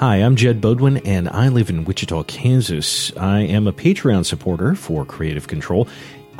[0.00, 3.14] Hi, I'm Jed Bodwin, and I live in Wichita, Kansas.
[3.18, 5.90] I am a Patreon supporter for Kreative Kontrol.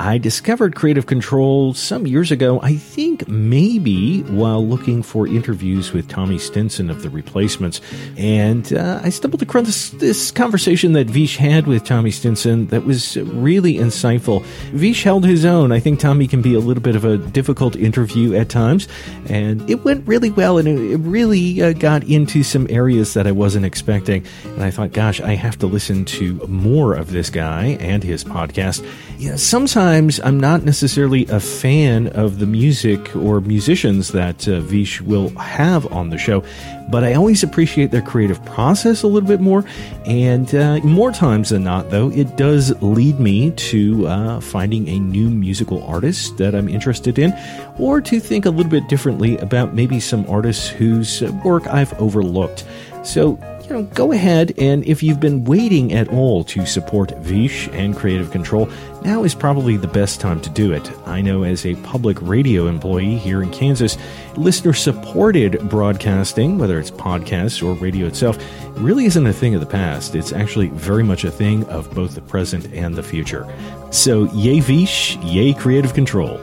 [0.00, 6.08] I discovered Kreative Kontrol some years ago, I think maybe while looking for interviews with
[6.08, 7.82] Tommy Stinson of The Replacements.
[8.16, 13.18] And uh, I stumbled across this, conversation that Vish had with Tommy Stinson that was
[13.18, 14.42] really insightful.
[14.72, 15.70] Vish held his own.
[15.70, 18.88] I think Tommy can be a little bit of a difficult interview at times,
[19.26, 23.26] and it went really well, and it, it really uh, got into some areas that
[23.26, 24.24] I wasn't expecting.
[24.44, 28.24] And I thought, gosh, I have to listen to more of this guy and his
[28.24, 28.82] podcast.
[29.18, 35.00] Yeah, sometimes I'm not necessarily a fan of the music or musicians that uh, Vish
[35.00, 36.44] will have on the show,
[36.90, 39.64] but I always appreciate their creative process a little bit more.
[40.06, 44.98] And uh, more times than not, though, it does lead me to uh, finding a
[44.98, 47.32] new musical artist that I'm interested in,
[47.78, 52.64] or to think a little bit differently about maybe some artists whose work I've overlooked.
[53.02, 53.38] So,
[53.70, 57.94] you know, go ahead and if you've been waiting at all to support Vish and
[57.94, 58.70] Kreative Kontrol,
[59.04, 60.90] now is probably the best time to do it.
[61.06, 63.96] I know as a public radio employee here in Kansas,
[64.36, 68.38] listener supported broadcasting, whether it's podcasts or radio itself,
[68.76, 70.16] really isn't a thing of the past.
[70.16, 73.46] It's actually very much a thing of both the present and the future.
[73.92, 76.40] So, yay Vish, yay Kreative Kontrol.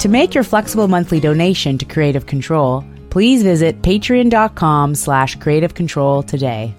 [0.00, 6.22] To make your flexible monthly donation to Kreative Kontrol, please visit patreon.com slash creative control
[6.22, 6.74] today.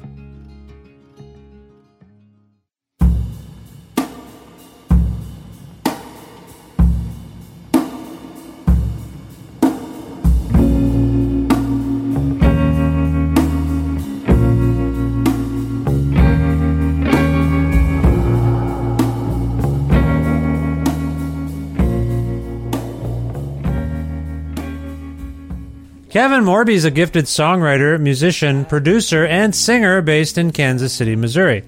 [26.09, 31.63] Kevin Morby is a gifted songwriter, musician, producer, and singer based in Kansas City, Missouri.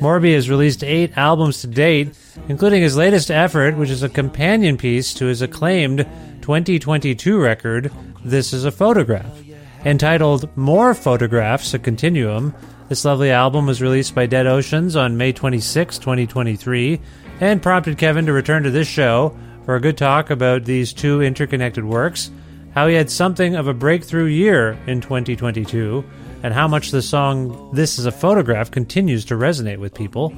[0.00, 2.16] Morby has released eight albums to date,
[2.48, 6.06] including his latest effort, which is a companion piece to his acclaimed
[6.40, 7.92] 2022 record,
[8.24, 9.42] This is a Photograph.
[9.84, 12.54] Entitled More Photographs, a Continuum,
[12.88, 16.98] this lovely album was released by Dead Oceans on May 26, 2023,
[17.40, 21.20] and prompted Kevin to return to this show for a good talk about these two
[21.20, 22.30] interconnected works
[22.76, 26.04] how he had something of a breakthrough year in 2022,
[26.42, 30.34] and how much the song This is a Photograph continues to resonate with people.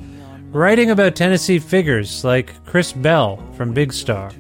[0.53, 4.31] Writing about Tennessee figures like Chris Bell from Big Star,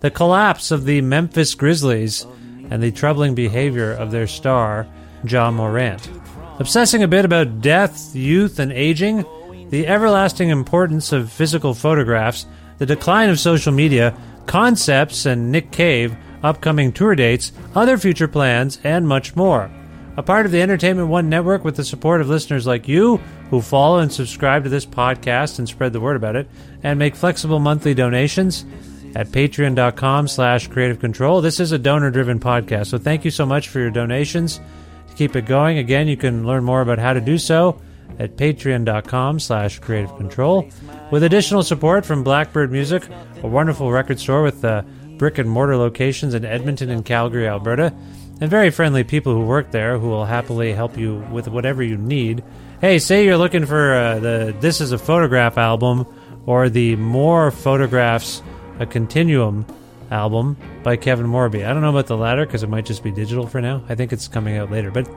[0.00, 2.26] the collapse of the Memphis Grizzlies,
[2.70, 4.88] and the troubling behavior of their star,
[5.24, 6.10] Ja Morant.
[6.58, 9.24] Obsessing a bit about death, youth, and aging,
[9.70, 12.46] the everlasting importance of physical photographs,
[12.78, 14.12] the decline of social media,
[14.46, 19.70] concepts, and Nick Cave upcoming tour dates, other future plans, and much more.
[20.16, 23.16] A part of the Entertainment One network with the support of listeners like you
[23.50, 26.48] who follow and subscribe to this podcast and spread the word about it,
[26.84, 28.64] and make flexible monthly donations
[29.16, 31.40] at patreon.com slash creative control.
[31.40, 34.60] This is a donor driven podcast, so thank you so much for your donations.
[35.08, 35.78] to keep it going.
[35.78, 37.80] Again, you can learn more about how to do so
[38.18, 40.68] at patreon.com slash creative control.
[41.10, 44.82] With additional support from Blackbyrd Myoozik, a wonderful record store with uh,
[45.16, 47.94] brick and mortar locations in Edmonton and Calgary, Alberta,
[48.40, 51.96] and very friendly people who work there who will happily help you with whatever you
[51.96, 52.42] need.
[52.80, 56.06] Hey, say you're looking for uh, the This is a Photograph album
[56.46, 58.42] or the More Photographs,
[58.78, 59.66] a Continuum
[60.10, 61.66] album by Kevin Morby.
[61.66, 63.84] I don't know about the latter because it might just be digital for now.
[63.88, 64.90] I think it's coming out later.
[64.90, 65.08] But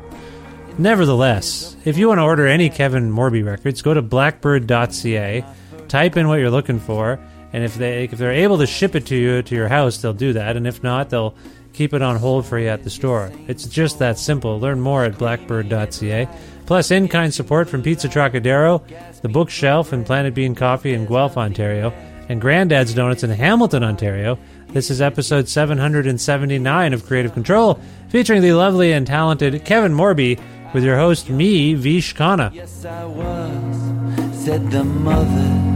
[0.78, 5.46] nevertheless, if you want to order any Kevin Morby records, go to blackbyrd.ca,
[5.88, 7.20] type in what you're looking for,
[7.54, 10.14] and if they if they're able to ship it to you to your house, they'll
[10.14, 10.58] do that.
[10.58, 11.36] And if not, they'll
[11.74, 13.32] keep it on hold for you at the store.
[13.48, 14.60] It's just that simple.
[14.60, 16.28] Learn more at blackbyrd.ca.
[16.66, 18.84] Plus, in kind support from Pizza Trokadero,
[19.22, 21.94] The Bookshelf, and Planet Bean Coffee in Guelph, Ontario,
[22.28, 24.38] and Grandad's Donuts in Hamilton, Ontario.
[24.70, 27.80] This is episode 779 of Kreative Kontrol,
[28.10, 30.40] featuring the lovely and talented Kevin Morby
[30.74, 32.54] with your host, me, Vish Khanna.
[32.54, 35.67] Yes, I was, said the mother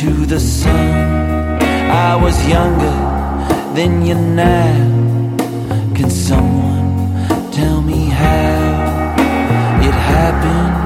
[0.00, 1.60] to the son.
[1.90, 2.96] I was younger
[3.74, 4.72] than you now.
[5.94, 7.12] Can someone
[7.52, 9.10] tell me how
[9.88, 10.76] it happened?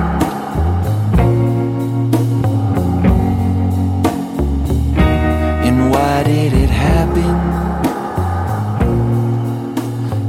[5.66, 7.34] And why did it happen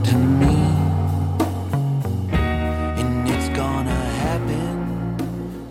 [0.09, 0.57] to me?
[3.01, 4.67] And it's gonna happen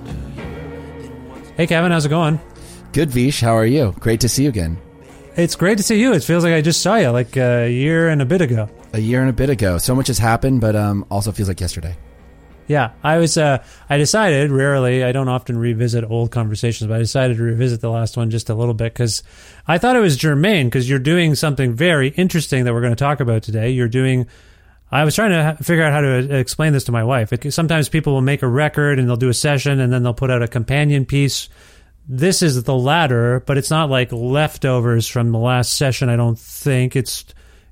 [0.06, 1.54] to you.
[1.56, 2.40] Hey, Kevin, how's it going?
[2.94, 3.40] Good, Vish.
[3.40, 3.92] How are you?
[3.98, 4.78] Great to see you again.
[5.36, 6.12] It's great to see you.
[6.12, 8.68] It feels like I just saw you like a year and a bit ago.
[8.92, 9.78] A year and a bit ago.
[9.78, 11.96] So much has happened, but um, also feels like yesterday.
[12.68, 13.36] Yeah, I was.
[13.36, 15.02] Uh, I decided rarely.
[15.02, 18.48] I don't often revisit old conversations, but I decided to revisit the last one just
[18.48, 19.24] a little bit because
[19.66, 20.68] I thought it was germane.
[20.68, 23.70] Because you're doing something very interesting that we're going to talk about today.
[23.70, 24.28] You're doing.
[24.92, 27.32] I was trying to figure out how to explain this to my wife.
[27.32, 30.14] It, sometimes people will make a record and they'll do a session and then they'll
[30.14, 31.48] put out a companion piece.
[32.06, 36.08] This is the latter, but it's not like leftovers from the last session.
[36.08, 37.24] I don't think it's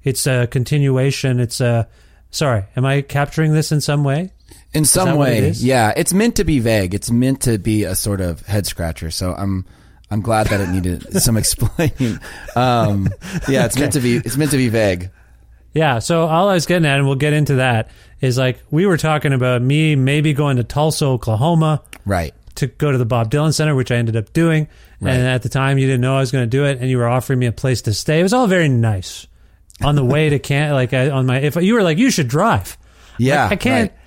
[0.03, 1.39] it's a continuation.
[1.41, 1.89] It's a
[2.31, 2.65] sorry.
[2.77, 4.33] Am I capturing this in some way?
[4.73, 5.93] In some what it way, yeah.
[5.97, 6.95] It's meant to be vague.
[6.95, 9.11] It's meant to be a sort of head scratcher.
[9.11, 9.67] So I'm
[10.11, 12.19] I'm glad that it needed some explaining.
[12.57, 13.11] Um,
[13.49, 14.17] yeah, it's meant to be.
[14.17, 15.11] It's meant to be vague.
[15.75, 15.99] Yeah.
[15.99, 17.91] So all I was getting at, and we'll get into that,
[18.23, 22.35] is like we were talking about me maybe going to Tulsa, Oklahoma Right.
[22.57, 24.69] To go to the Bob Dylan Center, which I ended up doing.
[25.01, 25.15] Right.
[25.15, 26.99] And at the time, you didn't know I was going to do it, and you
[26.99, 28.21] were offering me a place to stay.
[28.21, 29.27] It was all very nice.
[29.81, 32.29] On the way to can like I, on my if you were like you should
[32.29, 32.79] drive.
[33.19, 33.45] Yeah.
[33.45, 33.91] Like, I can't.
[33.91, 33.99] right.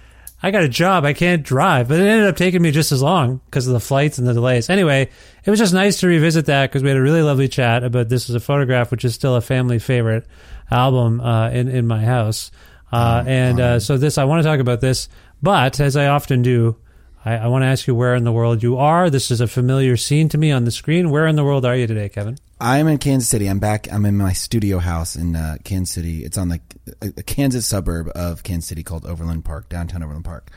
[0.44, 1.06] I got a job.
[1.06, 3.80] I can't drive, but it ended up taking me just as long because of the
[3.80, 4.70] flights and the delays.
[4.70, 5.10] Anyway,
[5.44, 8.10] it was just nice to revisit that because we had a really lovely chat about
[8.10, 10.28] this is a photograph, which is still a family favorite
[10.70, 12.52] album uh, in in my house.
[12.92, 15.10] Uh, and uh, so this, I want to talk about this,
[15.42, 16.78] but as I often do,
[17.26, 19.10] I, I want to ask you where in the world you are.
[19.10, 21.10] This is a familiar scene to me on the screen.
[21.10, 22.38] Where in the world are you today, Kevin?
[22.62, 23.48] I'm in Kansas City.
[23.48, 23.92] I'm back.
[23.92, 26.24] I'm in my studio house in uh, Kansas City.
[26.24, 26.62] It's on the
[27.02, 30.52] a, a Kansas suburb of Kansas City called Overland Park, downtown Overland Park.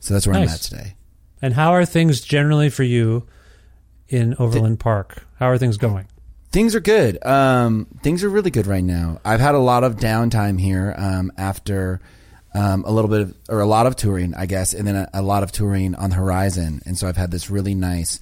[0.00, 0.94] So that's where I'm at today.
[1.42, 3.26] And how are things generally for you
[4.08, 5.26] in Overland Park?
[5.38, 6.08] How are things going?
[6.52, 7.24] Things are good.
[7.26, 9.20] Um, things are really good right now.
[9.24, 12.00] I've had a lot of downtime here um, after
[12.54, 15.10] um, a little bit of, or a lot of touring, I guess, and then a,
[15.14, 16.80] a lot of touring on the horizon.
[16.86, 18.20] And so I've had this really nice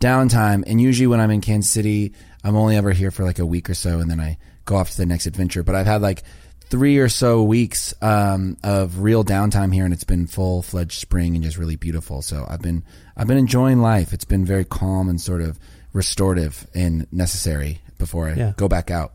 [0.00, 0.64] downtime.
[0.66, 2.12] And usually when I'm in Kansas City,
[2.44, 4.90] I'm only ever here for like a week or so, and then I go off
[4.90, 5.62] to the next adventure.
[5.62, 6.22] But I've had like
[6.70, 11.34] three or so weeks um, of real downtime here, and it's been full fledged spring
[11.34, 12.20] and just really beautiful.
[12.22, 12.84] So I've been
[13.16, 14.12] I've been enjoying life.
[14.12, 15.58] It's been very calm and sort of
[15.92, 18.52] restorative and necessary before I Yeah.
[18.56, 19.14] go back out.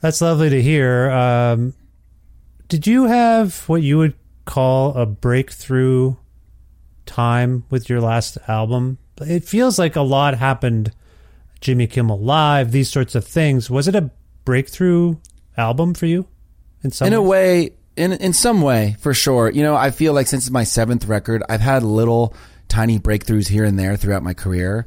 [0.00, 1.10] That's lovely to hear.
[1.10, 1.74] Um,
[2.72, 4.14] did you have what you would
[4.46, 6.16] call a breakthrough
[7.04, 8.96] time with your last album?
[9.20, 10.90] It feels like a lot happened.
[11.60, 13.68] Jimmy Kimmel Live, these sorts of things.
[13.68, 14.10] Was it a
[14.46, 15.16] breakthrough
[15.54, 16.26] album for you?
[16.82, 20.14] In some in a way in in some way for sure you know i feel
[20.14, 22.34] like since it's my seventh record i've had little
[22.68, 24.86] tiny breakthroughs here and there throughout my career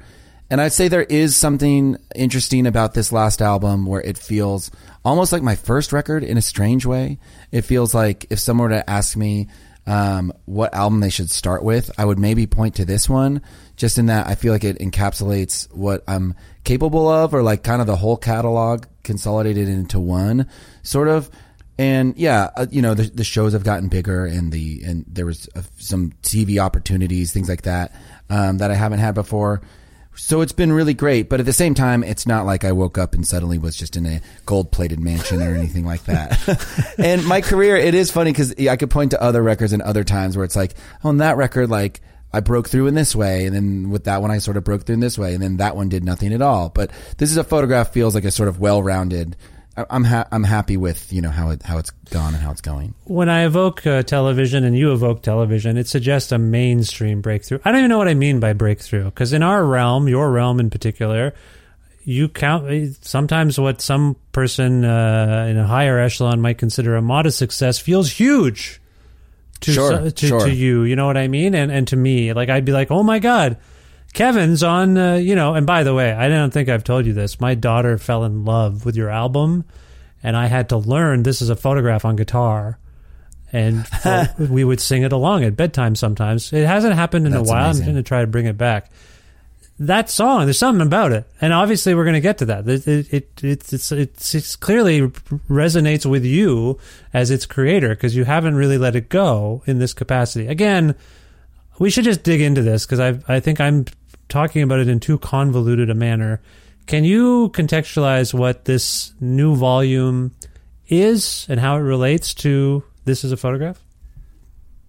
[0.50, 4.72] and i'd say there is something interesting about this last album where it feels
[5.04, 7.18] almost like my first record in a strange way
[7.52, 9.48] it feels like if someone were to ask me
[9.88, 13.42] um, what album they should start with i would maybe point to this one
[13.75, 16.34] just in that i feel like it encapsulates what i'm
[16.64, 20.48] capable of or like kind of the whole catalog consolidated into one
[20.82, 21.30] sort of
[21.78, 25.25] and yeah, uh, you know the, the shows have gotten bigger, and the and there
[25.25, 27.94] was uh, some TV opportunities, things like that,
[28.30, 29.62] um, that I haven't had before.
[30.17, 32.98] So it's been really great, but at the same time, it's not like I woke
[32.98, 36.93] up and suddenly was just in a gold plated mansion or anything like that.
[36.98, 40.03] and my career, it is funny because I could point to other records and other
[40.03, 42.01] times where it's like, oh, on that record, like
[42.34, 43.45] I broke through in this way.
[43.45, 45.34] And then with that one, I sort of broke through in this way.
[45.34, 46.69] And then that one did nothing at all.
[46.69, 49.36] But this is a photograph feels like a sort of well rounded.
[49.77, 52.62] I'm ha- I'm happy with you know how it how it's gone and how it's
[52.62, 52.94] going.
[53.03, 57.60] When I evoke uh, television and you evoke television, it suggests a mainstream breakthrough.
[57.65, 60.60] I don't even know what I mean by breakthrough because in our realm, your realm
[60.62, 61.34] in particular,
[62.03, 67.01] you count uh, sometimes what some person uh, in a higher echelon might consider a
[67.01, 68.79] modest success feels huge
[69.62, 70.39] to Sure, to, sure.
[70.41, 70.84] to you.
[70.84, 71.53] You know what I mean?
[71.53, 73.58] And and to me, like I'd be like, oh my god.
[74.15, 77.12] Kevin's on, uh, you know, and by the way, I don't think I've told you
[77.12, 77.39] this.
[77.41, 79.65] My daughter fell in love with your album,
[80.24, 82.79] and I had to learn this is a photograph on guitar,
[83.51, 83.86] and
[84.39, 86.53] we would sing it along at bedtime sometimes.
[86.53, 87.65] It hasn't happened in That's a while.
[87.65, 87.84] amazing.
[87.84, 88.89] I'm going to try to bring it back.
[89.79, 92.65] That song, there's something about it, and obviously we're going to get to that.
[92.69, 95.01] It it it it's it's, it's, it's clearly
[95.50, 96.79] resonates with you
[97.13, 100.48] as its creator because you haven't really let it go in this capacity.
[100.48, 100.95] Again,
[101.79, 103.84] we should just dig into this because I I think I'm
[104.29, 106.41] talking about it in too convoluted a manner.
[106.86, 110.32] Can you contextualize what this new volume
[110.88, 113.82] is and how it relates to this is a photograph?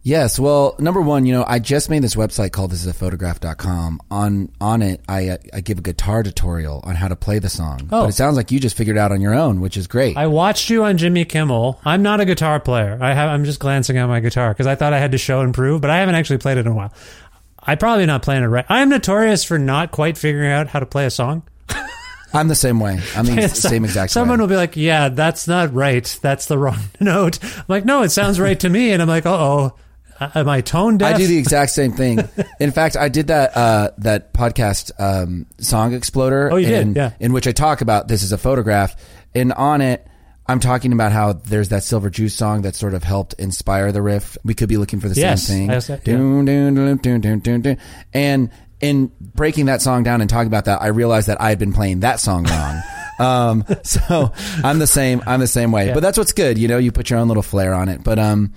[0.06, 0.38] Yes.
[0.38, 4.00] Well, number one, you know, I just made this website called this is a photograph.com.
[4.08, 7.48] On, on it, I, uh, I give a guitar tutorial on how to play the
[7.48, 7.80] song.
[7.90, 8.02] Oh.
[8.02, 10.16] But it sounds like you just figured it out on your own, which is great.
[10.16, 11.80] I watched you on Jimmy Kimmel.
[11.84, 12.96] I'm not a guitar player.
[13.00, 15.40] I have I'm just glancing at my guitar because I thought I had to show
[15.40, 16.92] and prove, but I haven't actually played it in a while.
[17.66, 18.64] I probably not playing it right.
[18.68, 21.42] I'm notorious for not quite figuring out how to play a song.
[22.32, 23.00] I'm the same way.
[23.14, 24.42] I'm the same exact Someone way.
[24.42, 26.18] will be like, "Yeah, that's not right.
[26.22, 29.26] That's the wrong note." I'm like, "No, it sounds right to me." And I'm like,
[29.26, 29.76] "Uh oh,
[30.20, 32.20] am I tone deaf?" I do the exact same thing.
[32.60, 36.52] In fact, I did that uh, that podcast um, Song Exploder.
[36.52, 36.80] Oh, you did?
[36.88, 37.12] in, Yeah.
[37.20, 38.96] In which I talk about this is a photograph,
[39.34, 40.06] and on it,
[40.48, 44.02] I'm talking about how there's that Silver Jews song that sort of helped inspire the
[44.02, 44.38] riff.
[44.44, 45.70] We could be looking for the Yes, same thing.
[46.04, 46.18] Yeah.
[48.14, 48.50] And
[48.80, 51.72] in breaking that song down and talking about that, I realized that I had been
[51.72, 52.82] playing that song wrong.
[53.18, 55.22] um, so I'm the same.
[55.26, 55.88] I'm the same way.
[55.88, 55.94] Yeah.
[55.94, 56.58] But that's what's good.
[56.58, 58.04] You know, you put your own little flair on it.
[58.04, 58.52] But um,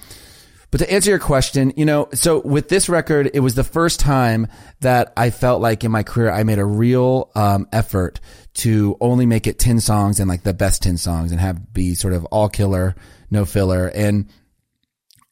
[0.71, 3.99] but to answer your question, you know, so with this record, it was the first
[3.99, 4.47] time
[4.81, 8.19] that I felt like in my career I made a real um, effort
[8.55, 11.95] to only make it 10 songs and like the best 10 songs and have be
[11.95, 12.95] sort of all killer,
[13.31, 13.88] no filler.
[13.88, 14.29] And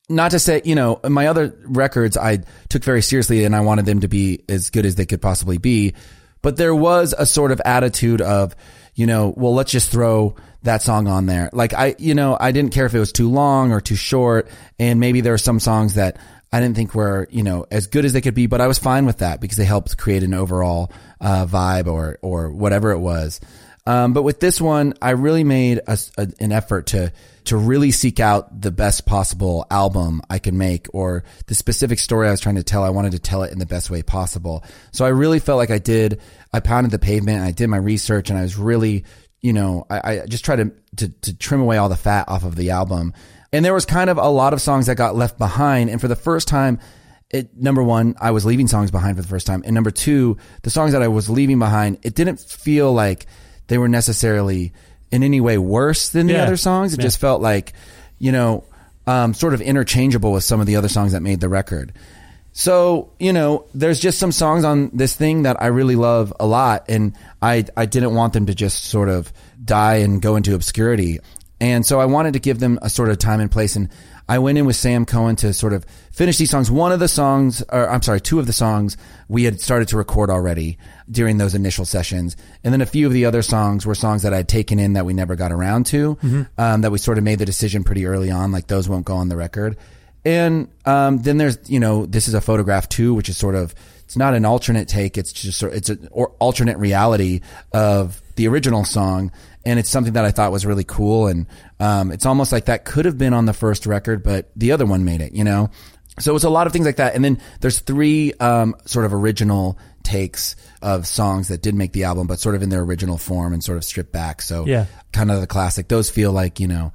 [0.09, 2.39] not to say, you know, my other records I
[2.69, 5.59] took very seriously and I wanted them to be as good as they could possibly
[5.59, 5.93] be.
[6.41, 8.55] But there was a sort of attitude of,
[8.95, 10.35] you know, well, let's just throw
[10.67, 11.49] that song on there.
[11.51, 14.49] Like I, you know, I didn't care if it was too long or too short.
[14.79, 16.17] And maybe there were some songs that
[16.51, 18.79] I didn't think were, you know, as good as they could be, but I was
[18.79, 22.99] fine with that because they helped create an overall, uh, vibe or, or whatever it
[22.99, 23.41] was.
[23.85, 27.11] Um, but with this one, I really made a, a- an effort to
[27.45, 32.27] to really seek out the best possible album I could make, or the specific story
[32.27, 32.83] I was trying to tell.
[32.83, 34.65] I wanted to tell it in the best way possible.
[34.91, 36.19] So I really felt like I did.
[36.51, 37.41] I pounded the pavement.
[37.43, 39.05] I did my research, and I was really,
[39.41, 42.43] you know, I, I just tried to, to to trim away all the fat off
[42.43, 43.13] of the album.
[43.53, 45.89] And there was kind of a lot of songs that got left behind.
[45.89, 46.79] And for the first time,
[47.29, 49.61] it, number one, I was leaving songs behind for the first time.
[49.65, 53.25] And number two, the songs that I was leaving behind, it didn't feel like
[53.67, 54.73] they were necessarily
[55.11, 56.43] in any way worse than the Yeah.
[56.43, 56.93] other songs.
[56.93, 57.03] It Yeah.
[57.03, 57.71] just felt like,
[58.17, 58.65] you know,
[59.05, 61.93] um, sort of interchangeable with some of the other songs that made the record.
[62.59, 66.47] So, you know, there's just some songs on this thing that I really love a
[66.47, 66.85] lot.
[66.89, 69.31] And I, I didn't want them to just sort of
[69.63, 71.19] die and go into obscurity.
[71.61, 73.75] And so I wanted to give them a sort of time and place.
[73.75, 73.89] And
[74.27, 76.71] I went in with Sam Cohen to sort of finish these songs.
[76.71, 78.97] One of the songs, or I'm sorry, two of the songs
[79.29, 80.79] we had started to record already
[81.11, 82.35] during those initial sessions.
[82.63, 85.05] And then a few of the other songs were songs that I'd taken in that
[85.05, 86.17] we never got around to,
[86.57, 89.17] um, that we sort of made the decision pretty early on, like those won't go
[89.17, 89.77] on the record.
[90.27, 93.73] And um, then there's, you know, this is a photograph too, which is sort of,
[94.03, 95.17] it's not an alternate take.
[95.17, 97.39] It's just, sort it's an alternate reality
[97.71, 99.31] of the original song.
[99.63, 101.27] And it's something that I thought was really cool.
[101.27, 101.47] And
[101.79, 104.85] um, it's almost like that could have been on the first record, but the other
[104.85, 105.69] one made it, you know?
[106.19, 107.15] So it's a lot of things like that.
[107.15, 112.03] And then there's three um, sort of original takes of songs that did make the
[112.03, 114.41] album, but sort of in their original form and sort of stripped back.
[114.41, 114.87] So Yeah.
[115.13, 115.87] kind of the classic.
[115.87, 116.91] Those feel like, you know,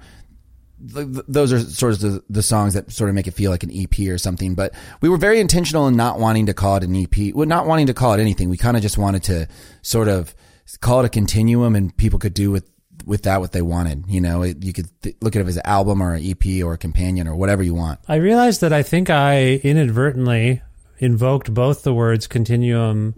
[0.94, 3.50] th- th- those are sort of the, the songs that sort of make it feel
[3.50, 4.54] like an EP or something.
[4.54, 7.34] But we were very intentional in not wanting to call it an EP.
[7.34, 8.48] Well, not wanting to call it anything.
[8.48, 9.48] We kind of just wanted to
[9.82, 10.34] sort of
[10.80, 12.68] call it a continuum, and people could do with
[13.04, 14.04] with that what they wanted.
[14.08, 16.62] You know, it, you could th- look at it as an album or an EP
[16.64, 18.00] or a companion or whatever you want.
[18.08, 20.62] I realized that I think I inadvertently
[20.98, 23.14] invoked both the words continuum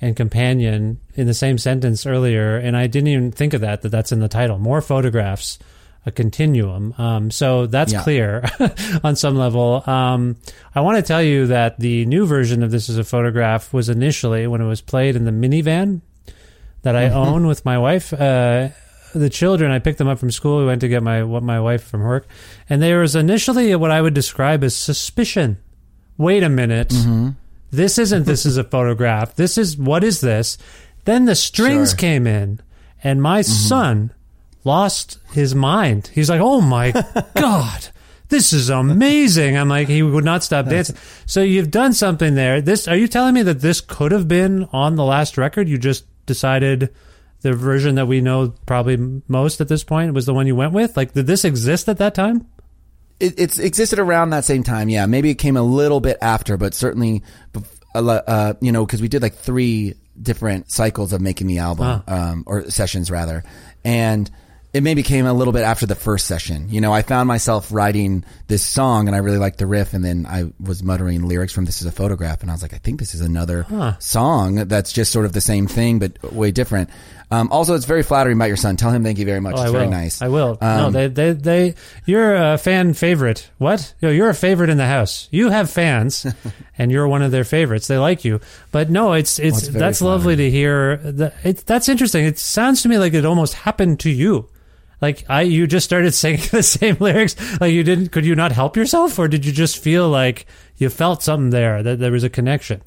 [0.00, 3.82] and companion in the same sentence earlier, and I didn't even think of that.
[3.82, 4.58] That that's in the title.
[4.58, 5.58] More photographs,
[6.06, 6.94] a continuum.
[6.98, 8.02] Um, so that's Yeah.
[8.02, 8.48] clear
[9.04, 9.82] on some level.
[9.88, 10.36] Um,
[10.74, 13.88] I want to tell you that the new version of this is a photograph was
[13.88, 16.00] initially when it was played in the minivan
[16.82, 17.16] that I Mm-hmm.
[17.16, 18.12] own with my wife.
[18.12, 18.68] Uh,
[19.14, 20.58] the children, I picked them up from school.
[20.60, 22.28] We went to get my what my wife from work,
[22.70, 25.56] and there was initially what I would describe as suspicion.
[26.18, 27.30] Wait a minute, Mm-hmm.
[27.70, 28.24] this isn't.
[28.26, 29.34] This is a photograph.
[29.34, 30.58] This is what is this?
[31.04, 31.96] Then the strings Sure.
[31.98, 32.60] came in,
[33.02, 34.12] and my son
[34.66, 36.10] lost his mind.
[36.12, 36.90] He's like, "Oh my
[37.34, 37.88] god."
[38.28, 39.56] This is amazing.
[39.56, 40.96] I'm like, he would not stop dancing.
[41.26, 42.60] So you've done something there.
[42.60, 45.68] This are you telling me that this could have been on the last record?
[45.68, 46.92] You just decided
[47.42, 50.72] the version that we know probably most at this point was the one you went
[50.72, 50.96] with.
[50.96, 52.48] Like, did this exist at that time?
[53.20, 54.88] it, it's existed around that same time.
[54.88, 58.72] Yeah, maybe it came a little bit after, but certainly, bef- a lo- uh, you
[58.72, 63.10] know, because we did like three different cycles of making the album, um, or sessions
[63.10, 63.44] rather,
[63.84, 64.30] and
[64.76, 66.68] it maybe came a little bit after the first session.
[66.68, 70.04] You know, I found myself writing this song, and I really liked the riff, and
[70.04, 72.78] then I was muttering lyrics from "This Is a Photograph," and I was like, I
[72.78, 73.66] think this is another
[73.98, 76.90] song that's just sort of the same thing but way different.
[77.28, 78.76] Um, also, it's very flattering about your son.
[78.76, 79.56] Tell him thank you very much.
[79.58, 80.22] Oh, it's very nice.
[80.22, 80.58] I will.
[80.60, 81.74] no, Um, they, they, they.
[82.04, 83.50] You're a fan favorite.
[83.58, 83.94] What?
[84.00, 85.26] No, you're a favorite in the house.
[85.32, 86.24] You have fans,
[86.78, 87.88] and you're one of their favorites.
[87.88, 88.40] They like you.
[88.70, 91.00] But no, it's it's it's very that's lovely to hear.
[91.42, 92.24] It, that's interesting.
[92.26, 94.48] It sounds to me like it almost happened to you.
[95.00, 97.36] Like I, you just started singing the same lyrics.
[97.60, 98.08] Like you didn't.
[98.08, 101.82] Could you not help yourself, or did you just feel like you felt something there
[101.82, 102.82] that there was a connection?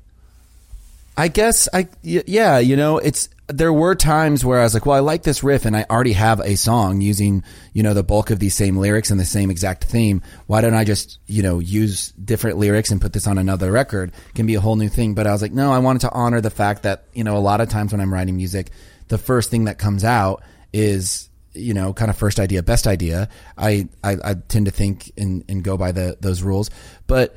[1.18, 4.96] I guess I yeah, you know, it's there were times where I was like, well,
[4.96, 8.30] I like this riff and I already have a song using, you know, the bulk
[8.30, 10.22] of these same lyrics and the same exact theme.
[10.46, 14.12] Why don't I just, you know, use different lyrics and put this on another record?
[14.30, 16.12] It Can be a whole new thing, but I was like, no, I wanted to
[16.12, 18.70] honor the fact that, you know, a lot of times when I'm writing music,
[19.08, 21.29] the first thing that comes out is
[21.60, 23.30] you know, kind of first idea, best idea.
[23.58, 26.70] I, I, I tend to think and, and go by the, those rules.
[27.08, 27.36] But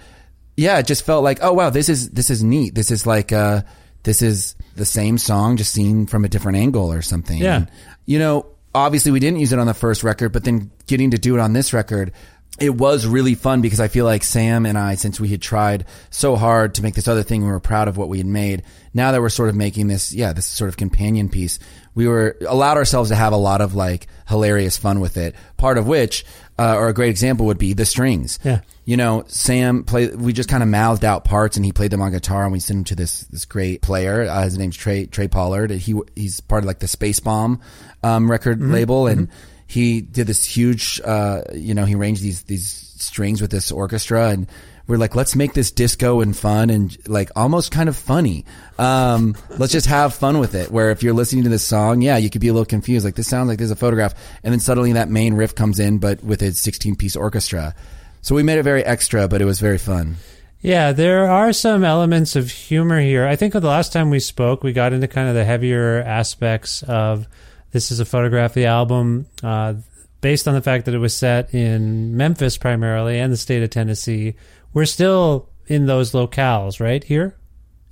[0.57, 2.75] yeah, it just felt like, oh wow, this is, this is neat.
[2.75, 3.63] This is like, uh,
[4.03, 7.39] this is the same song, just seen from a different angle or something.
[7.39, 7.57] Yeah.
[7.57, 7.71] And,
[8.05, 11.19] you know, obviously we didn't use it on the first record, but then getting to
[11.19, 12.13] do it on this record,
[12.59, 15.87] it was really fun because I feel like Sam and I, since we had tried
[16.11, 18.63] so hard to make this other thing, we were proud of what we had made.
[18.93, 21.59] Now that we're sort of making this, yeah, this sort of companion piece,
[21.95, 25.35] we were allowed ourselves to have a lot of like hilarious fun with it.
[25.57, 26.25] Part of which,
[26.59, 28.39] uh, or a great example would be the strings.
[28.43, 28.61] Yeah.
[28.85, 32.01] You know, Sam played, we just kind of mouthed out parts and he played them
[32.01, 34.23] on guitar and we sent him to this, this great player.
[34.23, 35.71] Uh, his name's Trey, Trey Pollard.
[35.71, 37.61] He, he's part of like the Spacebomb,
[38.03, 39.29] um, record label and
[39.67, 44.29] he did this huge, uh, you know, he arranged these, these strings with this orchestra
[44.29, 44.47] and
[44.87, 48.45] we're like, let's make this disco and fun and like almost kind of funny.
[48.79, 50.71] Um, let's just have fun with it.
[50.71, 53.05] Where if you're listening to this song, yeah, you could be a little confused.
[53.05, 54.15] Like this sounds like there's a photograph.
[54.43, 57.75] And then suddenly that main riff comes in, but with its 16 piece orchestra.
[58.23, 60.17] So we made it very extra, but it was very fun.
[60.61, 63.27] Yeah, there are some elements of humor here.
[63.27, 66.85] I think the last time we spoke, we got into kind of the heavier aspects
[66.85, 67.27] of
[67.73, 69.75] this is a photograph the album, uh,
[70.21, 73.71] based on the fact that it was set in Memphis primarily and the state of
[73.71, 74.35] Tennessee.
[74.75, 77.03] We're still in those locales, right?
[77.03, 77.37] Here?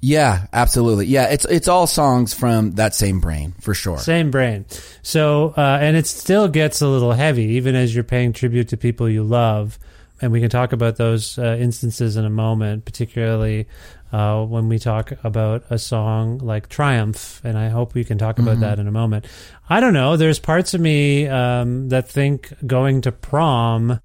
[0.02, 1.06] Yeah, absolutely.
[1.06, 3.98] Yeah, it's it's all songs from that same brain for sure.
[3.98, 4.64] Same brain.
[5.02, 8.76] So, uh, and it still gets a little heavy, even as you're paying tribute to
[8.78, 9.78] people you love.
[10.22, 13.66] And we can talk about those uh, instances in a moment, particularly
[14.12, 17.40] uh, when we talk about a song like Triumph.
[17.42, 19.26] And I hope we can talk about that in a moment.
[19.68, 20.18] I don't know.
[20.18, 24.00] There's parts of me um, that think going to prom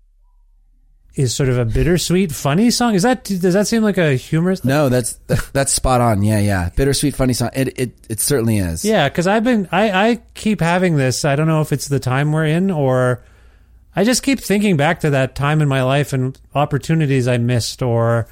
[1.15, 2.93] is sort of a bittersweet, funny song.
[2.93, 4.65] Is that does that seem like a humorous?
[4.65, 5.13] No, that's
[5.53, 6.23] that's spot on.
[6.23, 6.69] Yeah, yeah.
[6.75, 7.49] Bittersweet funny song.
[7.53, 8.83] It it it certainly is.
[8.83, 11.23] Yeah, because I've been I I keep having this.
[11.25, 13.23] I don't know if it's the time we're in or
[13.95, 17.81] I just keep thinking back to that time in my life and opportunities I missed
[17.81, 18.27] or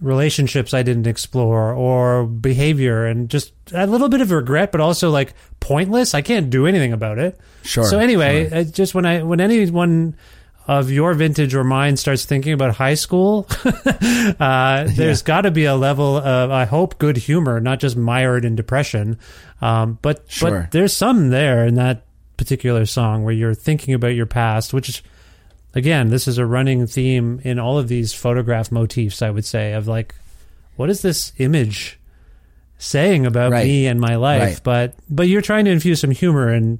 [0.00, 5.10] relationships I didn't explore or behavior and just a little bit of regret, but also
[5.10, 6.14] like pointless.
[6.14, 7.38] I can't do anything about it.
[7.64, 8.64] Sure, So anyway, sure.
[8.64, 10.16] Just when I when anyone
[10.68, 13.46] of your vintage or mine starts thinking about high school,
[14.40, 18.44] uh, there's got to be a level of I hope good humor, not just mired
[18.44, 19.18] in depression.
[19.60, 20.62] Um, but Sure.
[20.62, 22.04] but there's some there in that
[22.36, 25.02] particular song where you're thinking about your past, which is
[25.74, 29.72] again, this is a running theme in all of these photograph motifs, I would say,
[29.72, 30.14] of like,
[30.76, 31.98] what is this image
[32.78, 33.64] saying about Right.
[33.66, 34.42] me and my life?
[34.42, 34.60] Right.
[34.62, 36.78] But but you're trying to infuse some humor in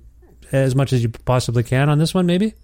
[0.50, 2.54] as much as you possibly can on this one, maybe?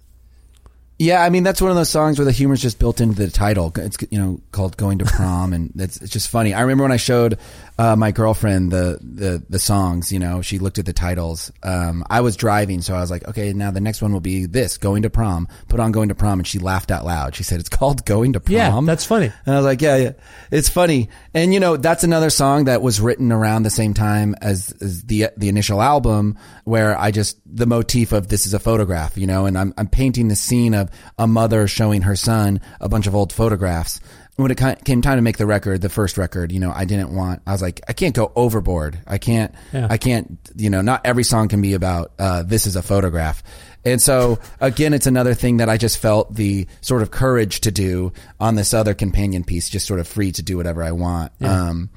[1.01, 3.31] Yeah, I mean that's one of those songs where the humor's just built into the
[3.31, 3.71] title.
[3.77, 6.53] It's you know called "Going to Prom," and it's, it's just funny.
[6.53, 7.39] I remember when I showed
[7.77, 10.11] uh, my girlfriend the, the the songs.
[10.11, 11.53] You know, she looked at the titles.
[11.63, 14.45] Um, I was driving, so I was like, okay, now the next one will be
[14.45, 17.33] this: "Going to Prom." Put on "Going to Prom," and she laughed out loud.
[17.33, 19.31] She said, "It's called Going to Prom." Yeah, that's funny.
[19.45, 20.11] And I was like, yeah, yeah,
[20.51, 21.07] it's funny.
[21.33, 25.03] And you know, that's another song that was written around the same time as, as
[25.03, 29.27] the the initial album, where I just the motif of this is a photograph, you
[29.27, 33.07] know, and I'm I'm painting the scene of a mother showing her son a bunch
[33.07, 33.99] of old photographs.
[34.35, 37.13] When it came time to make the record, the first record, you know, I didn't
[37.13, 37.41] want.
[37.45, 38.97] I was like, I can't go overboard.
[39.05, 39.53] I can't.
[39.73, 39.87] Yeah.
[39.89, 40.39] I can't.
[40.55, 43.43] You know, not every song can be about uh, this is a photograph.
[43.83, 47.71] And so again, it's another thing that I just felt the sort of courage to
[47.71, 51.33] do on this other companion piece, just sort of free to do whatever I want.
[51.41, 51.89] Um,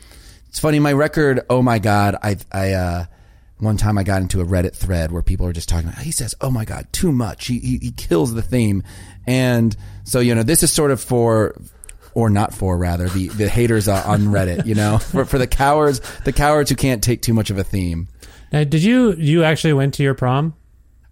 [0.48, 0.80] it's funny.
[0.80, 3.04] My record, oh my god, I I uh,
[3.62, 6.02] one time I got into a Reddit thread where people are just talking about.
[6.02, 8.82] He says, "Oh my god, too much." He he, he kills the theme,
[9.26, 11.54] and so you know this is sort of for.
[12.14, 16.02] Or not for rather the, the haters on Reddit, you know, for, for the cowards,
[16.26, 18.06] the cowards who can't take too much of a theme.
[18.52, 20.54] Now, did you you actually went to your prom?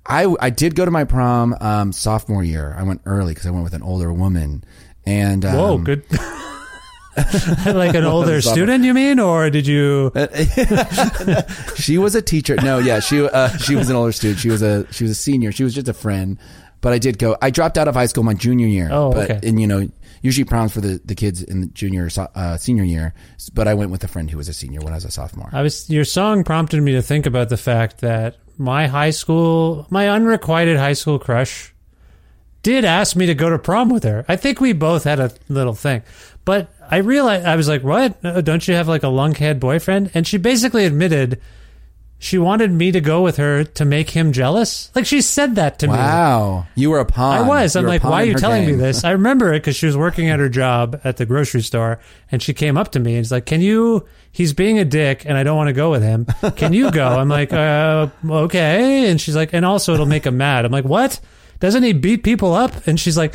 [0.05, 2.75] I, I did go to my prom um, sophomore year.
[2.79, 4.63] I went early because I went with an older woman.
[5.07, 6.05] And um, Whoa, good.
[7.67, 10.13] like an older student, you mean, or did you?
[11.77, 12.57] she was a teacher.
[12.57, 14.41] No, yeah, she uh, she was an older student.
[14.41, 15.53] She was a she was a senior.
[15.53, 16.39] She was just a friend.
[16.83, 17.37] But I did go.
[17.43, 18.89] I dropped out of high school my junior year.
[18.91, 19.47] Oh, but, okay.
[19.47, 19.87] And you know,
[20.23, 23.15] usually proms for the, the kids in the junior or uh, senior year.
[23.53, 25.51] But I went with a friend who was a senior when I was a sophomore.
[25.53, 29.87] I was your song prompted me to think about the fact that my high school,
[29.91, 31.75] my unrequited high school crush,
[32.63, 34.25] did ask me to go to prom with her.
[34.29, 36.03] I think we both had a little thing,
[36.45, 38.17] but I realized I was like, "What?
[38.25, 41.41] Uh, Don't you have like a lunkhead boyfriend?" And she basically admitted
[42.23, 44.91] she wanted me to go with her to make him jealous.
[44.95, 45.95] Like she said that to me.
[45.95, 47.39] wow, you were a pawn.
[47.39, 47.75] I was.
[47.75, 49.05] You I'm like, why are you telling me this?
[49.05, 51.99] I remember it because she was working at her job at the grocery store,
[52.31, 55.25] and she came up to me and she's like, "Can you?" He's being a dick,
[55.27, 56.25] and I don't want to go with him.
[56.55, 57.05] Can you go?
[57.05, 59.11] I'm like, uh, okay.
[59.11, 60.65] And she's like, and also it'll make him mad.
[60.65, 61.19] I'm like, what?
[61.59, 62.87] Doesn't he beat people up?
[62.87, 63.35] And she's like,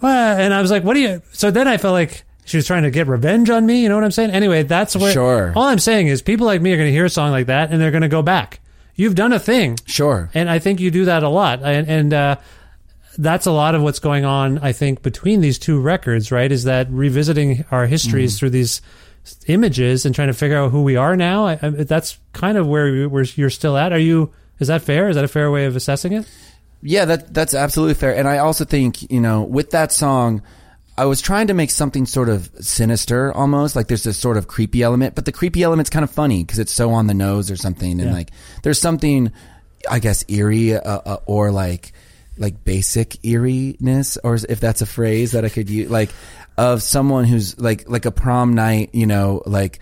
[0.00, 1.20] well, and I was like, what do you?
[1.32, 3.82] So then I felt like she was trying to get revenge on me.
[3.82, 4.30] You know what I'm saying?
[4.30, 5.12] Anyway, that's where.
[5.12, 5.52] Sure.
[5.56, 7.70] All I'm saying is, people like me are going to hear a song like that,
[7.70, 8.60] and they're going to go back.
[8.96, 9.78] You've done a thing.
[9.86, 10.28] Sure.
[10.34, 11.62] And I think you do that a lot.
[11.62, 12.36] And, and uh,
[13.16, 16.50] that's a lot of what's going on, I think, between these two records, right?
[16.52, 18.82] Is that revisiting our histories through these
[19.46, 21.46] images and trying to figure out who we are now?
[21.46, 23.92] I, I, that's kind of where, you- where you're still at.
[23.92, 25.08] Are you, is that fair?
[25.08, 26.28] Is that a fair way of assessing it?
[26.82, 28.16] Yeah, that that's absolutely fair.
[28.16, 30.42] And I also think, you know, with that song,
[31.00, 34.48] I was trying to make something sort of sinister almost, like there's this sort of
[34.48, 37.50] creepy element, but the creepy element's kind of funny because it's so on the nose
[37.50, 37.92] or something.
[37.92, 38.12] And Yeah.
[38.12, 38.30] like,
[38.64, 39.32] there's something,
[39.90, 41.92] I guess, eerie, uh, uh, or like,
[42.36, 46.10] like basic eeriness, or if that's a phrase that I could use, like
[46.58, 49.78] of someone who's like, like a prom night, you know, like,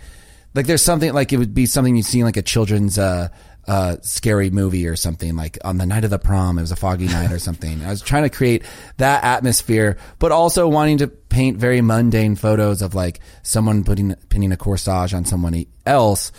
[0.54, 3.26] like there's something like it would be something you'd see in like a children's uh
[3.68, 6.76] uh scary movie or something like on the night of the prom it was a
[6.76, 8.64] foggy night or something i was trying to create
[8.96, 14.52] that atmosphere but also wanting to paint very mundane photos of like someone putting pinning
[14.52, 16.32] a corsage on someone else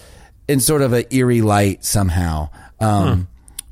[0.47, 3.27] in sort of an eerie light somehow um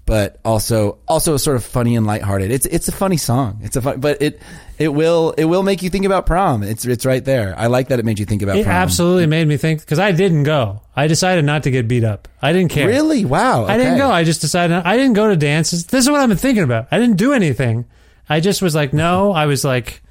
[0.08, 2.50] but also also sort of funny and lighthearted.
[2.50, 3.60] It's it's a funny song.
[3.62, 4.42] It's a fun, but it
[4.78, 6.62] it will it will make you think about prom.
[6.64, 7.56] It's it's right there.
[7.58, 8.76] I like that it made you think about It prom.
[8.76, 10.82] absolutely made me think because I didn't go.
[10.96, 12.28] I decided not to get beat up.
[12.42, 12.88] I didn't care.
[12.88, 13.26] Really?
[13.26, 13.66] Wow.
[13.66, 14.10] I didn't go.
[14.12, 15.86] I just decided I didn't go to dances.
[15.88, 16.88] This is what I've been thinking about.
[16.92, 17.86] I didn't do anything.
[18.30, 19.32] I just was like, no.
[19.32, 20.02] I was like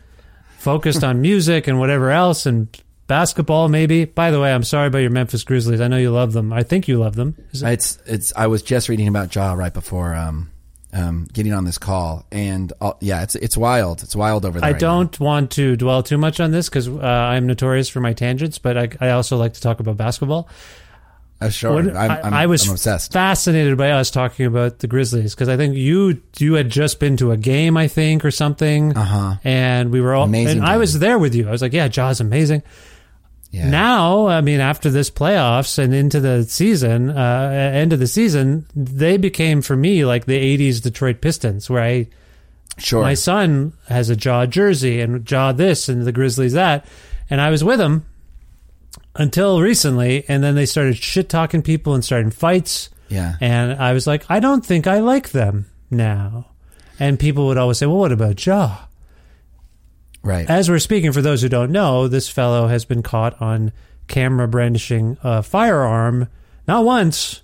[0.59, 2.69] focused on music and whatever else and
[3.07, 4.05] basketball maybe.
[4.05, 5.81] By the way, I'm sorry about your Memphis Grizzlies.
[5.81, 6.53] I know you love them.
[6.53, 7.37] I think you love them.
[7.53, 8.33] It- It's it's.
[8.37, 10.51] I was just reading about Ja right before um
[10.93, 14.03] um getting on this call, and uh, yeah, it's it's wild.
[14.03, 14.69] It's wild over there.
[14.69, 18.01] I right don't want to dwell too much on this because uh, I'm notorious for
[18.01, 20.49] my tangents, but I, I also like to talk about basketball.
[21.39, 21.75] Uh, sure.
[21.75, 23.13] What- I'm, I, I'm, I was I'm obsessed.
[23.13, 27.19] fascinated by us talking about the Grizzlies because I think you you had just been
[27.19, 28.97] to a game, I think, or something.
[28.97, 29.35] Uh-huh.
[29.45, 31.47] And we were all Amazing and I was there with you.
[31.47, 32.63] I was like, "Yeah, Ja's amazing."
[33.51, 33.71] Yeah.
[33.71, 38.67] Now, I mean, after this playoffs and into the season, uh, end of the season,
[38.75, 42.09] they became for me like the '80s Detroit Pistons, where I
[42.79, 43.03] sure.
[43.03, 46.87] my son has a Ja jersey and Ja this and the Grizzlies that,
[47.31, 48.05] and I was with him
[49.15, 52.91] until recently, and then they started shit talking people and starting fights.
[53.09, 53.37] Yeah.
[53.41, 56.47] And I was like, I don't think I like them now.
[56.99, 58.86] And people would always say, Well, what about Ja?
[60.27, 60.49] Right.
[60.49, 63.73] As we're speaking, for those who don't know, this fellow has been caught on
[64.09, 66.29] camera brandishing a firearm
[66.69, 67.43] not once.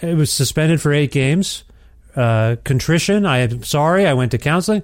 [0.00, 1.64] It was suspended for eight games.
[2.14, 3.24] Uh, contrition.
[3.26, 4.06] I am sorry.
[4.06, 4.82] I went to counseling.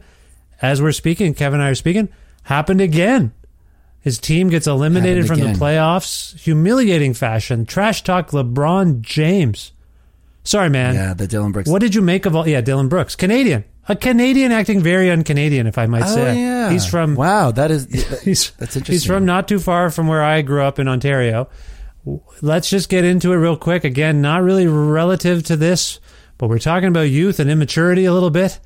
[0.63, 2.09] as we're speaking, Kevin and I are speaking,
[2.45, 3.33] happened again.
[4.03, 7.65] His team gets eliminated Happened from the playoffs, humiliating fashion.
[7.65, 9.73] Trash talk LeBron James.
[10.45, 10.95] Sorry, man.
[10.95, 11.71] Yeah, the Dillon Brooks.
[11.71, 12.47] What did you make of all?
[12.47, 16.39] Yeah, Dillon Brooks, Canadian, a Canadian acting very un-Canadian, if I might Oh say.
[16.39, 17.87] yeah, he's from Wow, that is
[18.23, 18.93] he's that's interesting.
[18.93, 21.49] He's from not too far from where I grew up in Ontario.
[22.43, 23.85] Let's just get into it real quick.
[23.85, 25.99] Again, not really relative to this,
[26.37, 28.61] but we're talking about youth and immaturity a little bit,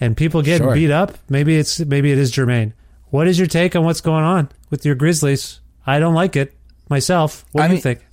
[0.00, 0.74] and people getting Sure.
[0.74, 1.18] beat up.
[1.28, 2.72] Maybe it's maybe it is germane.
[3.10, 5.58] What is your take on what's going on with your Grizzlies?
[5.84, 6.54] I don't like it
[6.88, 7.44] myself.
[7.50, 8.05] What do I you think?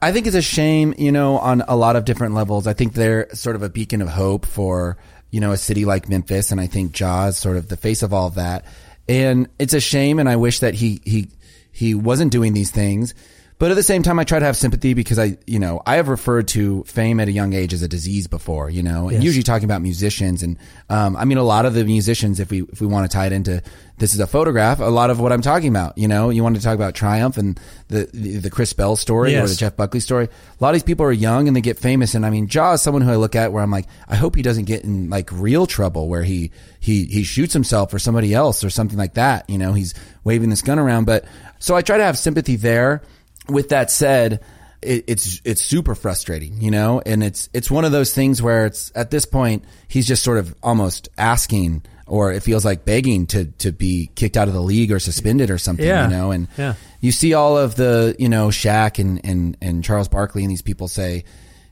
[0.00, 2.66] I think it's a shame, you know, on a lot of different levels.
[2.66, 4.96] I think they're sort of a beacon of hope for
[5.30, 8.12] you know a city like Memphis, and I think Ja's sort of the face of
[8.12, 8.64] all of that.
[9.08, 11.28] And it's a shame, and I wish that he he
[11.72, 13.14] he wasn't doing these things.
[13.58, 15.96] But at the same time, I try to have sympathy because I, you know, I
[15.96, 19.14] have referred to fame at a young age as a disease before, you know, and
[19.14, 19.24] Yes.
[19.24, 20.44] usually talking about musicians.
[20.44, 23.12] And, um, I mean, a lot of the musicians, if we, if we want to
[23.16, 23.60] tie it into
[23.98, 26.54] this is a photograph, a lot of what I'm talking about, you know, you want
[26.54, 29.98] to talk about Triumph and the, the, the Chris Bell story or the Jeff Buckley
[29.98, 30.26] story.
[30.26, 32.14] A lot of these people are young and they get famous.
[32.14, 34.36] And I mean, Ja is someone who I look at where I'm like, I hope
[34.36, 38.32] he doesn't get in like real trouble where he, he, he shoots himself or somebody
[38.34, 39.50] else or something like that.
[39.50, 41.06] You know, he's waving this gun around.
[41.06, 41.24] But
[41.58, 43.02] so I try to have sympathy there.
[43.48, 44.40] With that said,
[44.82, 48.66] it, it's it's super frustrating, you know, and it's it's one of those things where
[48.66, 53.26] it's at this point he's just sort of almost asking, or it feels like begging
[53.28, 56.04] to to be kicked out of the league or suspended or something, Yeah.
[56.04, 56.74] you know, and Yeah.
[57.00, 60.62] you see all of the you know Shaq and and and Charles Barkley and these
[60.62, 61.24] people say,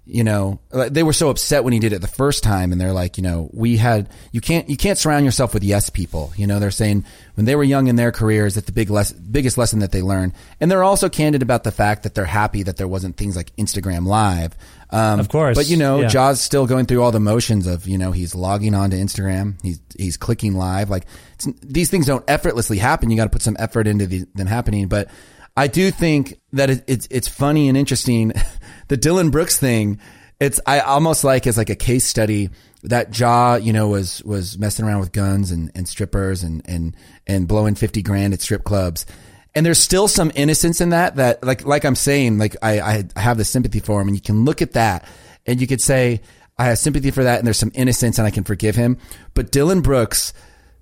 [0.06, 2.92] you know, they were so upset when he did it the first time, and they're
[2.92, 6.32] like, you know, we had you can't you can't surround yourself with yes people.
[6.36, 9.10] You know, they're saying when they were young in their careers that the big less,
[9.10, 12.62] biggest lesson that they learned, and they're also candid about the fact that they're happy
[12.62, 14.56] that there wasn't things like Instagram Live.
[14.90, 16.08] Um, Of course, but you know, yeah.
[16.08, 19.60] Ja's still going through all the motions of you know he's logging on to Instagram,
[19.62, 20.88] he's he's clicking live.
[20.88, 23.10] Like it's, these things don't effortlessly happen.
[23.10, 25.08] You got to put some effort into the, them happening, but.
[25.56, 28.32] I do think that it, it's it's funny and interesting.
[28.88, 29.98] the Dillon Brooks thing,
[30.38, 32.50] it's I almost like as like a case study
[32.82, 36.94] that Ja, you know, was was messing around with guns and, and strippers and and
[37.26, 39.06] and blowing fifty grand at strip clubs.
[39.54, 41.16] And there's still some innocence in that.
[41.16, 44.16] That like like I'm saying, like I I I have the sympathy for him, and
[44.16, 45.06] you can look at that
[45.46, 46.20] and you could say
[46.58, 48.98] I have sympathy for that, and there's some innocence, and I can forgive him.
[49.34, 50.32] But Dillon Brooks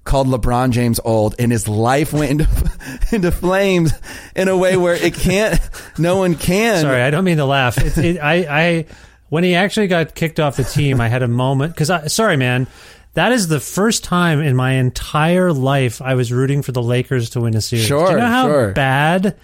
[0.05, 2.73] called LeBron James old and his life went into,
[3.12, 3.93] into flames
[4.37, 5.59] in a way where it can't,
[5.99, 6.83] no one can.
[6.83, 7.79] Sorry, I don't mean to laugh.
[7.79, 8.87] It, it, I, I,
[9.29, 12.37] when he actually got kicked off the team, I had a moment because I, sorry,
[12.37, 12.67] man,
[13.14, 17.31] that is the first time in my entire life I was rooting for the Lakers
[17.31, 17.87] to win a series.
[17.87, 18.73] Sure, do you know how sure.
[18.73, 19.37] bad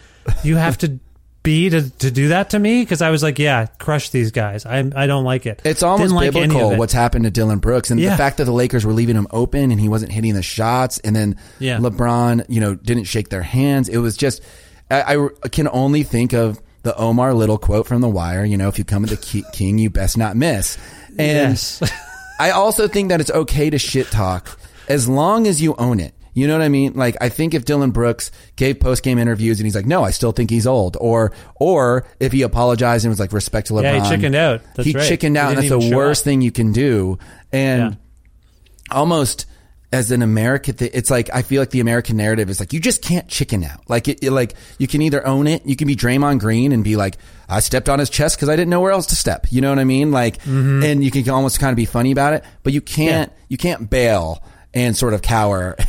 [0.44, 0.98] you have to
[1.42, 2.82] be to, to do that to me?
[2.82, 4.66] Because I was like, yeah, crush these guys.
[4.66, 5.62] I, I don't like it.
[5.64, 6.78] It's almost like biblical it.
[6.78, 8.10] what's happened to Dillon Brooks and Yeah.
[8.10, 10.98] the fact that the Lakers were leaving him open and he wasn't hitting the shots
[10.98, 11.78] and then Yeah.
[11.78, 13.88] LeBron, you know, didn't shake their hands.
[13.88, 14.42] It was just,
[14.90, 18.68] I, I can only think of the Omar Little quote from The Wire, you know,
[18.68, 20.76] if you come at the king, you best not miss.
[21.10, 21.18] And
[21.50, 21.82] Yes.
[22.40, 26.14] I also think that it's okay to shit talk as long as you own it.
[26.34, 26.92] You know what I mean?
[26.94, 30.10] Like, I think if Dillon Brooks gave post game interviews and he's like, no, I
[30.10, 33.82] still think he's old, or, or if he apologized and was like, respect to LeBron.
[33.82, 34.60] Yeah, he chickened out.
[34.76, 35.08] That's he right.
[35.08, 36.24] chickened out, and that's the worst up.
[36.24, 37.18] thing you can do.
[37.52, 38.96] And Yeah.
[38.96, 39.46] almost
[39.92, 42.78] as an American, th- it's like I feel like the American narrative is like you
[42.78, 43.80] just can't chicken out.
[43.90, 46.84] Like it, it- like you can either own it, you can be Draymond Green and
[46.84, 47.16] be like,
[47.48, 49.48] I stepped on his chest because I didn't know where else to step.
[49.50, 50.12] You know what I mean?
[50.12, 50.84] Like, Mm-hmm.
[50.84, 53.90] and you can almost kind of be funny about it, but you can't you can't
[53.90, 55.76] bail and sort of cower.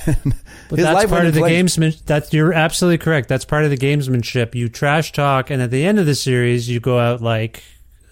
[0.70, 2.02] But that's part of the flames.
[2.04, 3.28] That's you're absolutely correct.
[3.28, 4.56] That's part of the gamesmanship.
[4.56, 7.62] You trash talk, and at the end of the series, you go out like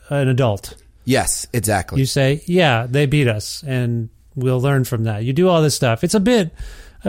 [0.09, 0.75] an adult.
[1.05, 2.01] Yes, exactly.
[2.01, 5.73] You say, "Yeah, they beat us, and we'll learn from that." You do all this
[5.73, 6.03] stuff.
[6.03, 6.51] It's a bit.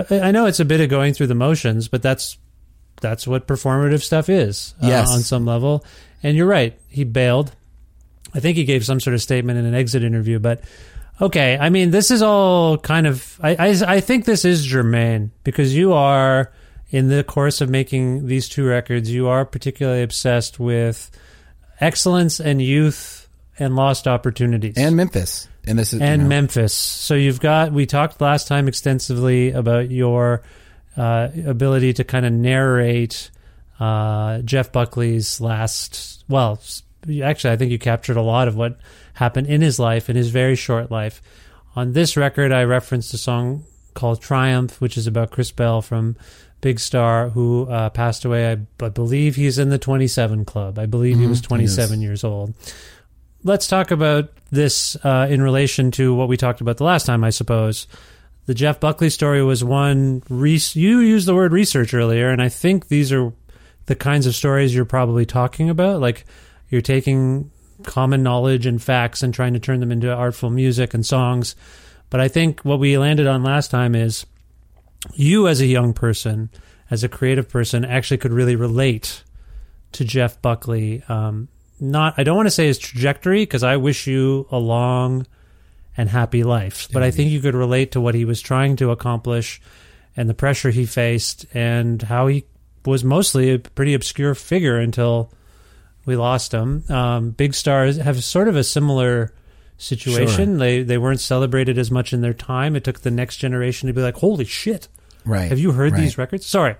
[0.08, 2.38] I know it's a bit of going through the motions, but that's
[3.00, 4.74] that's what performative stuff is.
[4.80, 5.10] uh, Yes.
[5.10, 5.84] on some level.
[6.22, 6.78] And you're right.
[6.88, 7.50] He bailed.
[8.32, 10.62] I think he gave some sort of statement in an exit interview, but
[11.20, 11.58] okay.
[11.58, 13.38] I mean, this is all kind of.
[13.42, 16.52] I, I I think this is germane because you are
[16.90, 19.10] in the course of making these two records.
[19.10, 21.10] You are particularly obsessed with
[21.80, 23.28] excellence and youth
[23.58, 25.48] and lost opportunities and Memphis.
[25.66, 26.72] And this is and you know, Memphis.
[26.74, 27.72] So you've got.
[27.72, 30.42] We talked last time extensively about your
[30.96, 33.30] uh, ability to kind of narrate
[33.78, 36.24] uh, Jeff Buckley's last.
[36.28, 36.60] Well,
[37.22, 38.78] actually, I think you captured a lot of what
[39.14, 41.22] happened in his life, in his very short life.
[41.76, 46.16] On this record, I referenced a song called Triumph, which is about Chris Bell from
[46.60, 48.52] Big Star, who uh, passed away.
[48.52, 50.78] I, I believe he's in the 27 Club.
[50.78, 52.54] I believe he was 27 years old
[53.44, 57.24] let's talk about this uh, in relation to what we talked about the last time,
[57.24, 57.86] I suppose.
[58.46, 60.22] the Jeff Buckley story was one.
[60.28, 63.32] Re- you used the word research earlier, and I think these are
[63.86, 66.00] the kinds of stories you're probably talking about.
[66.00, 66.24] Like
[66.70, 67.50] you're taking
[67.82, 71.56] common knowledge and facts and trying to turn them into artful music and songs.
[72.08, 74.26] But I think what we landed on last time is
[75.14, 76.50] you, as a young person,
[76.90, 79.24] as a creative person, actually could really relate
[79.92, 81.02] to Jeff Buckley.
[81.08, 81.48] Um,
[81.80, 85.26] not, I don't want to say his trajectory because I wish you a long
[85.96, 88.90] and happy life, but I think you could relate to what he was trying to
[88.90, 89.60] accomplish
[90.16, 92.44] and the pressure he faced and how he
[92.84, 95.32] was mostly a pretty obscure figure until
[96.10, 96.84] we lost him.
[96.88, 99.32] Um, big stars have sort of a similar
[99.78, 100.50] situation.
[100.50, 100.58] Sure.
[100.58, 102.74] They they weren't celebrated as much in their time.
[102.74, 104.88] It took the next generation to be like, "Holy shit!
[105.24, 105.48] Right.
[105.48, 106.00] Have you heard right.
[106.00, 106.74] these records?" Sorry.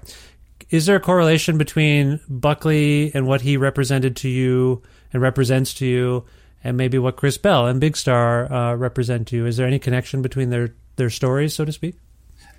[0.68, 5.86] Is there a correlation between Buckley and what he represented to you and represents to
[5.86, 6.24] you,
[6.62, 9.46] and maybe what Chris Bell and Big Star uh, represent to you?
[9.46, 11.94] Is there any connection between their their stories, so to speak?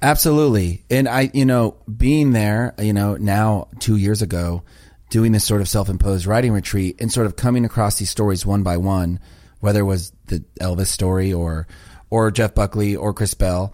[0.01, 0.84] Absolutely.
[0.89, 4.63] And I, you know, being there, you know, now two years ago,
[5.12, 8.63] doing this sort of self-imposed writing retreat and sort of coming across these stories one
[8.63, 9.19] by one,
[9.60, 11.67] whether it was the Elvis story or,
[12.10, 13.74] or Jeff Buckley or Chris Bell,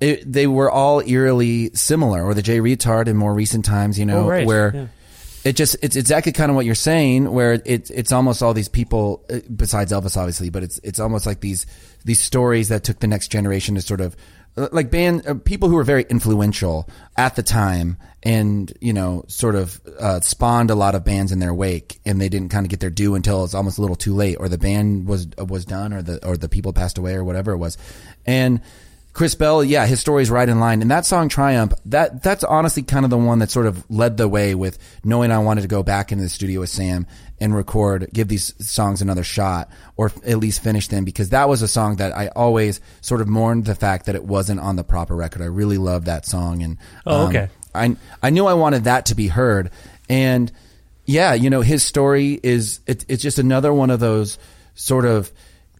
[0.00, 4.06] it, they were all eerily similar or the Jay Reatard in more recent times, you
[4.06, 4.46] know, Oh, right.
[4.46, 4.86] where Yeah.
[5.44, 8.68] it just, it's exactly kind of what you're saying, where it, it's almost all these
[8.68, 11.64] people, uh, besides Elvis, obviously, but it's, it's almost like these,
[12.04, 14.16] these stories that took the next generation to sort of,
[14.56, 19.24] uh, like band uh, people who were very influential at the time and you know
[19.28, 22.66] sort of uh, spawned a lot of bands in their wake and they didn't kind
[22.66, 25.28] of get their due until it's almost a little too late or the band was
[25.38, 27.76] uh, was done or the or the people passed away or whatever it was
[28.26, 28.60] and
[29.12, 30.82] Chris Bell, yeah, his story's right in line.
[30.82, 34.16] And that song Triumph, that that's honestly kind of the one that sort of led
[34.16, 37.06] the way with knowing I wanted to go back into the studio with Sam
[37.38, 41.62] and record, give these songs another shot or at least finish them because that was
[41.62, 44.82] a song that I always sort of mourned the fact that it wasn't on the
[44.82, 45.42] proper record.
[45.42, 47.50] I really loved that song and Oh, okay.
[47.74, 49.70] I I knew I wanted that to be heard,
[50.08, 50.50] and
[51.06, 54.38] yeah, you know, his story is it, it's just another one of those
[54.74, 55.32] sort of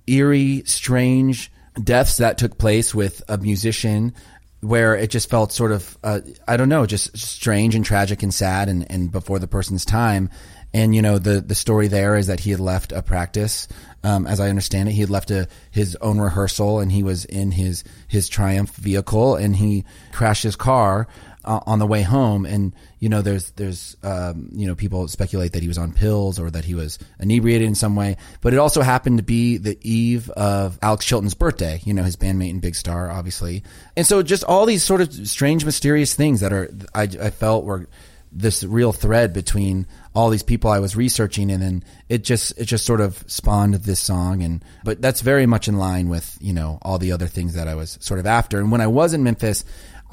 [0.06, 1.50] eerie, strange
[1.82, 4.14] deaths that took place with a musician.
[4.60, 8.32] Where it just felt sort of, uh, I don't know, just strange and tragic and
[8.32, 10.30] sad and, and before the person's time.
[10.72, 13.68] And you know the the story there is that he had left a practice,
[14.04, 17.24] um, as I understand it, he had left a his own rehearsal and he was
[17.24, 21.08] in his his Triumph vehicle and he crashed his car
[21.44, 22.46] uh, on the way home.
[22.46, 26.38] And you know there's there's um, you know people speculate that he was on pills
[26.38, 28.16] or that he was inebriated in some way.
[28.40, 31.80] But it also happened to be the eve of Alex Chilton's birthday.
[31.84, 33.62] You know his bandmate and Big Star, obviously.
[33.96, 37.64] And so just all these sort of strange, mysterious things that are I, I felt
[37.64, 37.88] were
[38.34, 42.64] this real thread between all these people I was researching and then it just it
[42.64, 46.52] just sort of spawned this song and but that's very much in line with you
[46.52, 49.14] know all the other things that I was sort of after and when I was
[49.14, 49.64] in Memphis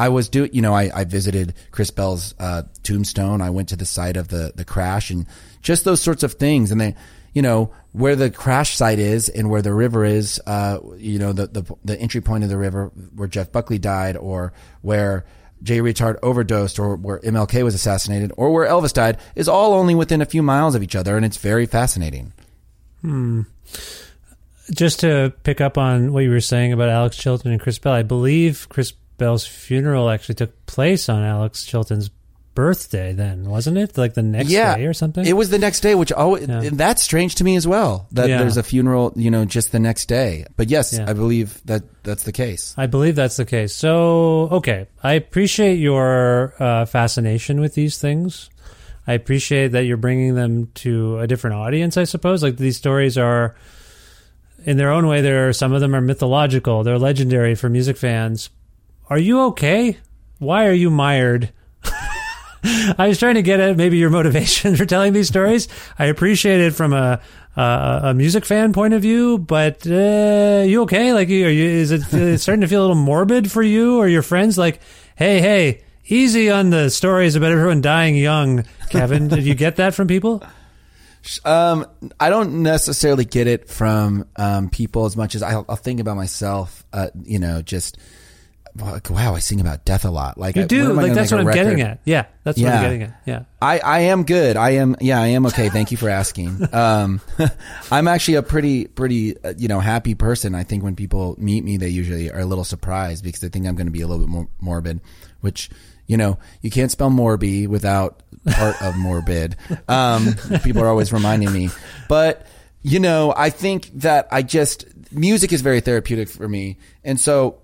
[0.01, 3.39] I was do you know I, I visited Chris Bell's uh, tombstone.
[3.39, 5.27] I went to the site of the the crash and
[5.61, 6.71] just those sorts of things.
[6.71, 6.95] And they
[7.33, 11.33] you know where the crash site is and where the river is uh, you know
[11.33, 15.23] the, the the entry point of the river where Jeff Buckley died or where
[15.61, 19.93] Jay Reatard overdosed or where MLK was assassinated or where Elvis died is all only
[19.93, 22.33] within a few miles of each other and it's very fascinating.
[23.01, 23.43] Hmm.
[24.73, 27.93] Just to pick up on what you were saying about Alex Chilton and Chris Bell,
[27.93, 32.09] I believe Chris Bell's funeral actually took place on Alex Chilton's
[32.55, 33.13] birthday.
[33.13, 35.23] Then wasn't it like the next yeah, day or something?
[35.23, 36.69] It was the next day, which always, Yeah.
[36.73, 38.07] that's strange to me as well.
[38.13, 38.39] That Yeah.
[38.39, 40.45] there's a funeral, you know, just the next day.
[40.57, 40.97] But yes.
[40.97, 42.73] I believe that that's the case.
[42.77, 43.75] I believe that's the case.
[43.75, 48.49] So, okay, I appreciate your uh, fascination with these things.
[49.05, 51.95] I appreciate that you're bringing them to a different audience.
[51.95, 53.55] I suppose like these stories are,
[54.65, 56.83] in their own way, there are some of them are mythological.
[56.83, 58.49] They're legendary for music fans.
[59.11, 59.97] Are you okay?
[60.39, 61.51] Why are you mired?
[62.63, 65.67] I was trying to get at maybe your motivation for telling these stories.
[65.99, 67.19] I appreciate it from a
[67.57, 71.11] a, music fan point of view, but uh, you okay?
[71.11, 74.21] Like, are you, is it starting to feel a little morbid for you or your
[74.21, 74.57] friends?
[74.57, 74.79] Like,
[75.17, 78.63] hey, hey, easy on the stories about everyone dying young.
[78.91, 80.41] Kevin, did you get that from people?
[81.43, 81.85] Um,
[82.17, 86.15] I don't necessarily get it from um, people as much as I'll, I'll think about
[86.15, 86.85] myself.
[86.93, 87.97] Uh, you know, just
[88.75, 90.37] wow, I sing about death a lot.
[90.37, 90.91] Like You do.
[90.91, 91.99] I Like that's what I'm getting at.
[92.05, 93.21] Yeah, that's what I'm getting at.
[93.25, 93.43] Yeah.
[93.61, 94.57] I, I am good.
[94.57, 95.69] I am, yeah, I am okay.
[95.69, 96.59] Thank you for asking.
[96.71, 97.21] Um,
[97.91, 100.55] I'm actually a pretty, pretty, uh, you know, happy person.
[100.55, 103.67] I think when people meet me, they usually are a little surprised because they think
[103.67, 105.01] I'm going to be a little bit more morbid,
[105.41, 105.69] which,
[106.07, 109.57] you know, you can't spell Morby without part of morbid.
[109.89, 111.69] Um, people are always reminding me,
[112.07, 112.47] but
[112.81, 116.77] you know, I think that I just, music is very therapeutic for me.
[117.03, 117.60] And so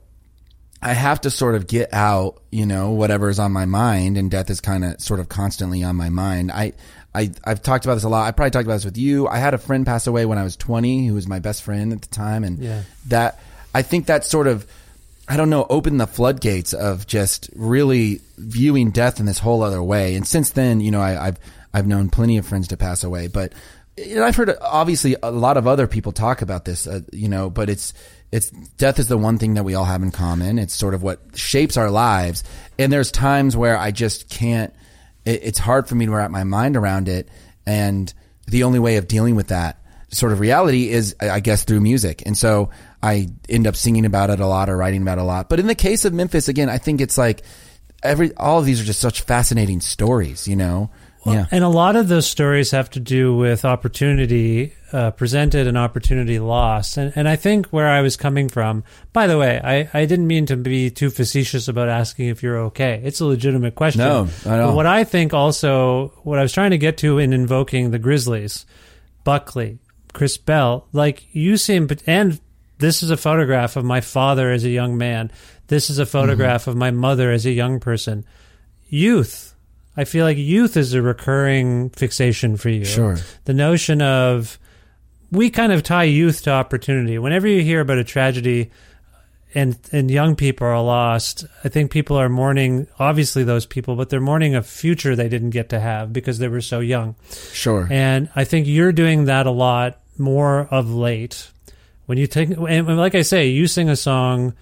[0.82, 4.30] I have to sort of get out, you know, whatever is on my mind, and
[4.30, 6.52] death is kind of sort of constantly on my mind.
[6.52, 6.74] I,
[7.16, 8.28] I, I've talked about this a lot.
[8.28, 9.28] I probably talked about this with you.
[9.28, 11.92] I had a friend pass away when I was 20, who was my best friend
[11.94, 12.84] at the time, and Yeah.
[13.08, 13.40] that
[13.74, 14.68] I think that sort of,
[15.28, 19.82] I don't know, opened the floodgates of just really viewing death in this whole other
[19.82, 20.16] way.
[20.16, 21.40] And since then, you know, I, I've
[21.74, 23.52] I've known plenty of friends to pass away, but
[23.98, 27.50] and I've heard obviously a lot of other people talk about this, uh, you know,
[27.50, 27.94] but it's
[28.32, 30.60] it's death is the one thing that we all have in common.
[30.60, 32.44] It's sort of what shapes our lives,
[32.78, 34.74] and there's times where I just can't.
[35.26, 37.30] It, it's hard for me to wrap my mind around it,
[37.66, 38.14] and
[38.46, 42.24] the only way of dealing with that sort of reality is, I guess, through music.
[42.26, 42.70] And so
[43.04, 45.50] I end up singing about it a lot or writing about it a lot.
[45.50, 47.44] But in the case of Memphis, again, I think it's like
[48.04, 50.90] every all of these are just such fascinating stories, you know.
[51.34, 51.46] Yeah.
[51.52, 56.40] And a lot of those stories have to do with opportunity uh, presented and opportunity
[56.40, 56.98] lost.
[56.98, 60.28] And, and I think where I was coming from, by the way, I, I didn't
[60.28, 63.02] mean to be too facetious about asking if you're okay.
[63.04, 64.00] It's a legitimate question.
[64.00, 64.68] No, I know.
[64.68, 68.00] But what I think also, what I was trying to get to in invoking the
[68.00, 68.66] Grizzlies,
[69.24, 69.80] Buckley,
[70.14, 72.40] Chris Bell, like you seem, and
[72.80, 75.32] this is a photograph of my father as a young man.
[75.68, 76.70] This is a photograph Mm-hmm.
[76.72, 78.26] of my mother as a young person.
[78.88, 79.54] Youth.
[79.98, 82.86] I feel like youth is a recurring fixation for you.
[82.86, 83.18] Sure.
[83.46, 84.60] The notion of
[85.32, 87.18] we kind of tie youth to opportunity.
[87.18, 88.70] Whenever you hear about a tragedy
[89.56, 94.10] and and young people are lost, I think people are mourning obviously those people, but
[94.10, 97.16] they're mourning a future they didn't get to have because they were so young.
[97.52, 97.88] Sure.
[97.90, 101.50] And I think you're doing that a lot more of late.
[102.06, 104.54] When you take, and like I say, you sing a song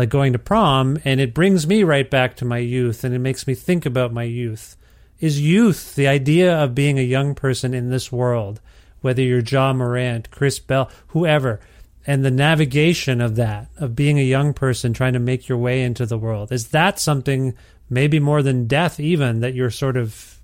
[0.00, 3.18] like going to prom, and it brings me right back to my youth, and it
[3.18, 4.74] makes me think about my youth.
[5.20, 8.62] Is youth the idea of being a young person in this world,
[9.02, 11.60] whether you're Ja Morant, Chris Bell, whoever,
[12.06, 15.82] and the navigation of that, of being a young person trying to make your way
[15.82, 16.50] into the world?
[16.50, 17.54] Is that something,
[17.90, 20.40] maybe more than death, even, that you're sort of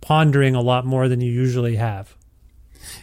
[0.00, 2.16] pondering a lot more than you usually have?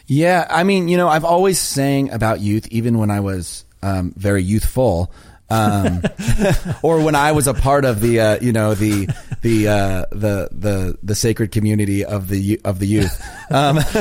[0.08, 4.12] Yeah, I mean, you know, I've always sang about youth, even when I was um,
[4.16, 5.12] very youthful,
[5.48, 6.02] um,
[6.82, 9.08] or when I was a part of the, uh, you know, the
[9.42, 13.20] the uh, the the the sacred community of the of the youth
[13.50, 13.76] um,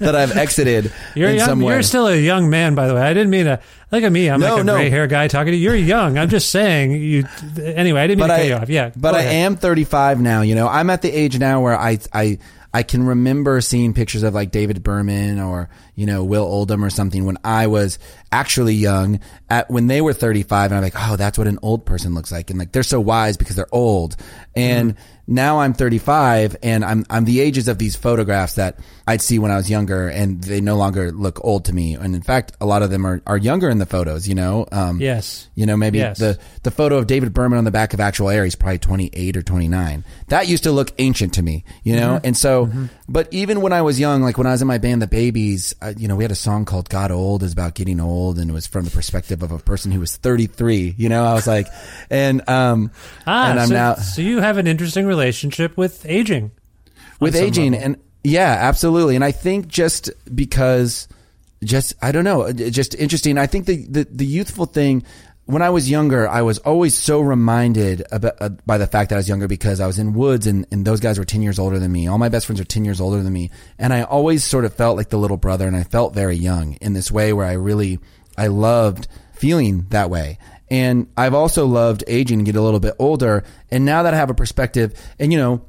[0.00, 1.74] that I've exited You're in young, some way.
[1.74, 3.02] You're still a young man, by the way.
[3.02, 3.60] I didn't mean to.
[3.90, 4.30] Look at me.
[4.30, 4.74] I'm No, like a no.
[4.76, 5.64] gray hair guy talking to you.
[5.64, 6.16] You're young.
[6.16, 6.92] I'm just saying.
[6.92, 7.24] You.
[7.62, 8.68] Anyway, I didn't mean but to cut I, you off.
[8.70, 9.34] Yeah, but I ahead.
[9.34, 10.40] am 35 now.
[10.40, 12.38] You know, I'm at the age now where I I
[12.72, 16.90] I can remember seeing pictures of like David Berman or you know Will Oldham or
[16.90, 17.98] something when I was
[18.30, 19.20] actually young.
[19.48, 22.32] At when they were 35, and I'm like, oh, that's what an old person looks
[22.32, 24.16] like, and like they're so wise because they're old.
[24.56, 29.38] And now I'm 35, and I'm I'm the ages of these photographs that I'd see
[29.38, 31.94] when I was younger, and they no longer look old to me.
[31.94, 34.26] And in fact, a lot of them are are younger in the photos.
[34.26, 35.48] You know, um, Yes.
[35.54, 36.18] you know, maybe Yes.
[36.18, 39.36] the the photo of David Berman on the back of Actual Air, he's probably 28
[39.36, 40.04] or 29.
[40.28, 42.16] That used to look ancient to me, you know?
[42.16, 42.26] Mm-hmm.
[42.26, 42.70] And so,
[43.08, 45.74] but even when I was young, like when I was in my band, The Babies,
[45.82, 48.50] uh, you know, we had a song called "Got Old is about getting old and
[48.50, 51.24] it was from the perspective of a person who was 33, you know?
[51.24, 51.66] I was like,
[52.10, 52.90] and, um,
[53.26, 56.52] Ah, and I'm so, now so you have an interesting relationship with aging.
[57.20, 57.86] with aging level.
[57.86, 59.16] and yeah, absolutely.
[59.16, 61.08] And I think just because
[61.64, 63.38] just I don't know, just interesting.
[63.38, 65.04] I think the the, the youthful thing
[65.46, 69.16] when I was younger, I was always so reminded about, uh, by the fact that
[69.16, 71.58] I was younger because I was in woods and, and those guys were 10 years
[71.58, 72.06] older than me.
[72.06, 73.50] All my best friends are 10 years older than me.
[73.78, 76.74] And I always sort of felt like the little brother and I felt very young
[76.74, 77.98] in this way where I really,
[78.38, 80.38] I loved feeling that way.
[80.70, 83.42] And I've also loved aging and get a little bit older.
[83.70, 85.64] And now that I have a perspective and you know,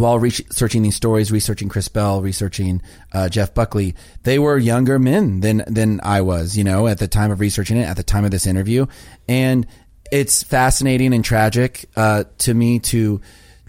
[0.00, 2.82] while researching these stories, researching Chris Bell, researching
[3.12, 7.08] uh, Jeff Buckley, they were younger men than than I was, you know, at the
[7.08, 8.86] time of researching it, at the time of this interview,
[9.28, 9.66] and
[10.10, 13.20] it's fascinating and tragic uh, to me to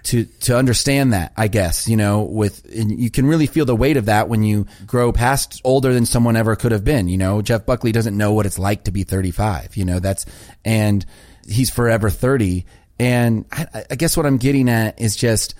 [0.04, 1.34] to to understand that.
[1.36, 4.66] I guess you know, with you can really feel the weight of that when you
[4.86, 7.08] grow past older than someone ever could have been.
[7.08, 9.76] You know, Jeff Buckley doesn't know what it's like to be thirty five.
[9.76, 10.26] You know, that's
[10.64, 11.06] and
[11.48, 12.66] he's forever thirty.
[13.00, 15.56] And I, I guess what I'm getting at is just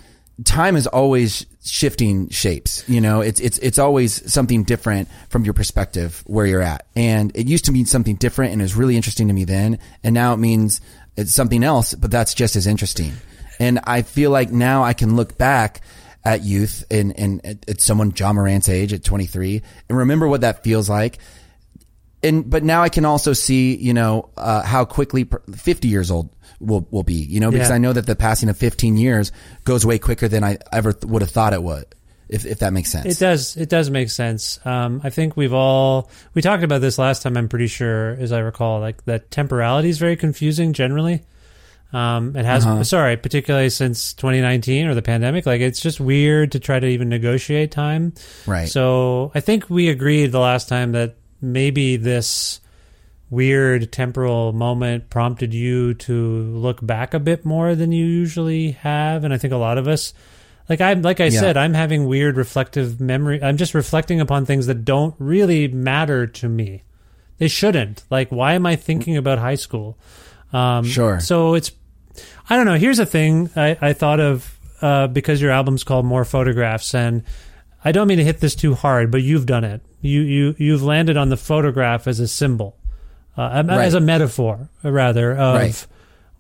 [0.46, 2.88] time is always shifting shapes.
[2.88, 6.88] You know, it's it's it's always something different from your perspective where you're at.
[6.96, 9.80] And it used to mean something different, and it was really interesting to me then.
[10.04, 10.82] And now it means
[11.16, 13.14] it's something else, but that's just as interesting.
[13.60, 15.82] And I feel like now I can look back
[16.24, 20.42] at youth and and at, at someone Ja Morant's age at 23 and remember what
[20.42, 21.18] that feels like
[22.22, 26.30] and but now I can also see, you know, uh, how quickly 50 years old
[26.60, 27.76] will will be, you know, because Yeah.
[27.76, 29.32] I know that the passing of 15 years
[29.66, 31.86] goes way quicker than I ever th- would have thought it would.
[32.28, 33.06] if if that makes sense.
[33.08, 33.58] It does.
[33.58, 34.60] It does make sense.
[34.64, 37.36] Um, I think we've all we talked about this last time.
[37.38, 41.24] I'm pretty sure, as I recall, like that temporality is very confusing generally.
[41.92, 42.84] Um, it has Uh-huh.
[42.84, 45.48] sorry, particularly since 2019 or the pandemic.
[45.48, 48.14] Like it's just weird to try to even negotiate time.
[48.46, 48.70] Right.
[48.70, 52.60] So I think we agreed the last time that maybe this
[53.30, 59.24] weird temporal moment prompted you to look back a bit more than you usually have,
[59.24, 60.14] and I think a lot of us.
[60.68, 61.40] Like I like I Yeah.
[61.40, 63.42] said, I'm having weird reflective memory.
[63.42, 66.84] I'm just reflecting upon things that don't really matter to me.
[67.40, 68.04] They shouldn't.
[68.12, 69.98] Like, why am I thinking about high school?
[70.54, 71.20] Um, Sure.
[71.20, 71.72] So it's,
[72.50, 72.76] I don't know.
[72.76, 77.24] Here's a thing I, I thought of uh, because your album's called More Photographs, and
[77.84, 79.82] I don't mean to hit this too hard, but you've done it.
[80.02, 82.78] You you you've landed on the photograph as a symbol,
[83.40, 85.88] uh, as a metaphor, rather of Right.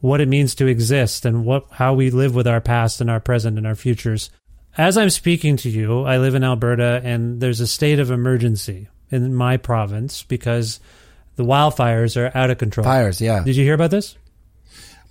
[0.01, 3.19] what it means to exist and what how we live with our past and our
[3.19, 4.29] present and our futures.
[4.77, 8.87] As I'm speaking to you, I live in Alberta, and there's a state of emergency
[9.11, 10.79] in my province because
[11.35, 12.83] the wildfires are out of control.
[12.85, 13.43] Fires, yeah.
[13.43, 14.15] Did you hear about this?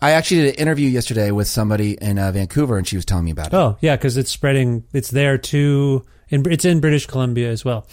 [0.01, 3.24] I actually did an interview yesterday with somebody in uh, Vancouver, and she was telling
[3.24, 3.55] me about it.
[3.55, 4.84] Oh, yeah, because it's spreading.
[4.93, 6.05] It's there too.
[6.28, 7.86] In, it's in British Columbia as well.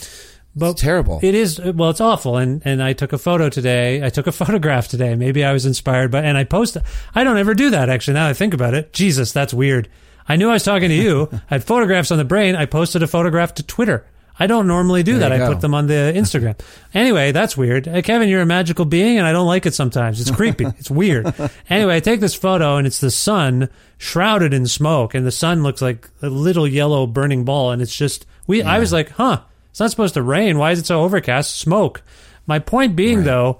[0.55, 1.19] But It's terrible.
[1.21, 2.37] It is well, it's awful.
[2.37, 4.03] And and I took a photo today.
[4.05, 5.15] I took a photograph today.
[5.15, 6.83] Maybe I was inspired by, and I posted.
[7.13, 8.13] I don't ever do that actually.
[8.15, 9.89] Now I think about it, Jesus, that's weird.
[10.27, 11.29] I knew I was talking to you.
[11.51, 12.55] I had photographs on the brain.
[12.55, 14.05] I posted a photograph to Twitter.
[14.37, 15.31] I don't normally do There that.
[15.31, 15.47] I go.
[15.53, 16.59] put them on the Instagram.
[16.93, 17.87] anyway, that's weird.
[17.87, 20.19] Uh, Kevin, you're a magical being, and I don't like it sometimes.
[20.19, 20.65] It's creepy.
[20.77, 21.33] it's weird.
[21.69, 25.63] Anyway, I take this photo, and it's the sun shrouded in smoke, and the sun
[25.63, 28.61] looks like a little yellow burning ball, and it's just we.
[28.61, 29.39] I was like, huh,
[29.75, 30.57] it's not supposed to rain.
[30.57, 31.57] Why is it so overcast?
[31.57, 32.01] Smoke.
[32.47, 33.59] My point being, though,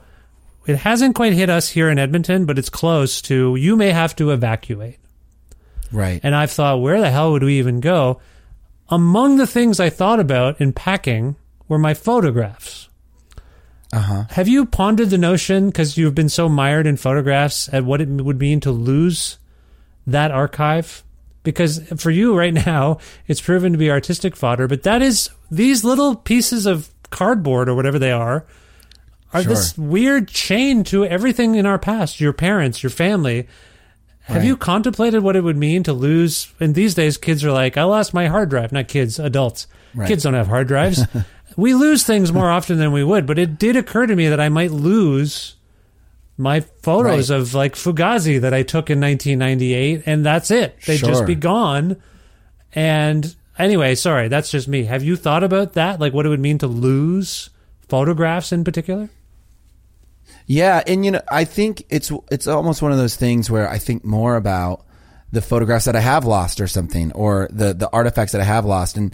[0.66, 3.58] it hasn't quite hit us here in Edmonton, but it's close to.
[3.58, 4.98] You may have to evacuate.
[5.92, 6.22] Right.
[6.24, 8.22] And I've thought, where the hell would we even go?
[8.88, 11.36] Among the things I thought about in packing
[11.68, 12.88] were my photographs.
[13.92, 14.24] Uh huh.
[14.30, 18.08] Have you pondered the notion, because you've been so mired in photographs, at what it
[18.08, 19.38] would mean to lose
[20.08, 21.04] that archive?
[21.46, 25.86] Because for you right now, it's proven to be artistic fodder, but that is these
[25.86, 28.46] little pieces of cardboard or whatever they are
[29.34, 29.54] are Sure.
[29.54, 33.48] this weird chain to everything in our past, your parents, your family.
[34.24, 34.46] Have Right.
[34.46, 36.48] you contemplated what it would mean to lose?
[36.60, 38.72] And these days, kids are like, I lost my hard drive.
[38.72, 39.68] Not kids, adults.
[39.94, 40.08] Right.
[40.08, 41.06] Kids don't have hard drives.
[41.56, 44.40] we lose things more often than we would, but it did occur to me that
[44.40, 45.55] I might lose
[46.38, 47.40] my photos Right.
[47.40, 50.76] of like Fugazi that I took in 1998, and that's it.
[50.86, 51.96] They'd just be gone.
[52.74, 54.84] And anyway, sorry, that's just me.
[54.84, 56.00] Have you thought about that?
[56.00, 57.50] Like what it would mean to lose
[57.88, 59.10] photographs in particular?
[60.48, 63.78] Yeah, and you know, I think it's it's almost one of those things where I
[63.80, 64.86] think more about
[65.32, 68.66] the photographs that I have lost or something, or the the artifacts that I have
[68.66, 69.14] lost, and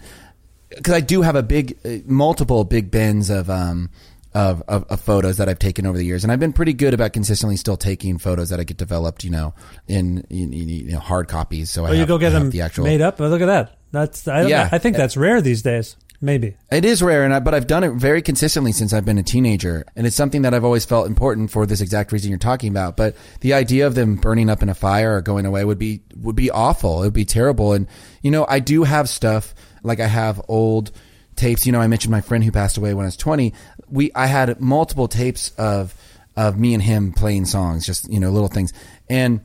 [0.68, 3.90] because I do have a big, uh, multiple big bins of um
[4.34, 6.94] of, of of photos that I've taken over the years, and I've been pretty good
[6.94, 9.54] about consistently still taking photos that I get developed, you know,
[9.88, 11.70] in in, in, you know hard copies.
[11.70, 13.20] So I Or you have- go get I them the actual made up?
[13.20, 13.76] Oh, look at that.
[13.92, 14.68] That's I, Yeah.
[14.72, 15.96] I think uh, that's rare these days.
[16.24, 16.56] Maybe.
[16.70, 19.24] It is rare, and I, but I've done it very consistently since I've been a
[19.24, 22.70] teenager, and it's something that I've always felt important for this exact reason you're talking
[22.70, 22.96] about.
[22.96, 26.04] But the idea of them burning up in a fire or going away would be
[26.16, 27.02] would be awful.
[27.02, 27.72] It would be terrible.
[27.72, 27.88] And
[28.22, 29.52] you know, I do have stuff
[29.82, 30.92] like I have old
[31.34, 31.66] tapes.
[31.66, 33.52] You know, I mentioned my friend who passed away when I was 20.
[33.92, 35.94] We I had multiple tapes of
[36.36, 38.72] of me and him playing songs, just you know, little things,
[39.08, 39.40] and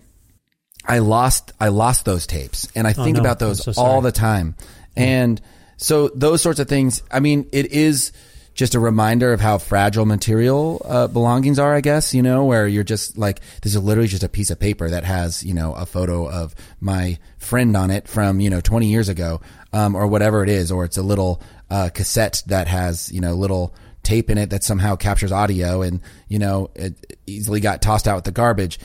[0.85, 3.19] I lost I lost those tapes, and I think Oh, no.
[3.21, 4.55] about those so all the time.
[4.95, 5.39] And
[5.77, 7.03] so those sorts of things.
[7.11, 8.11] I mean, it is
[8.55, 11.75] just a reminder of how fragile material uh, belongings are.
[11.75, 14.59] I guess you know where you're just like this is literally just a piece of
[14.59, 18.61] paper that has you know a photo of my friend on it from you know
[18.61, 19.41] 20 years ago,
[19.73, 23.33] um, or whatever it is, or it's a little uh, cassette that has you know
[23.33, 23.75] little
[24.07, 25.99] tape in it that somehow captures audio and
[26.29, 28.79] you know it easily got tossed out with the garbage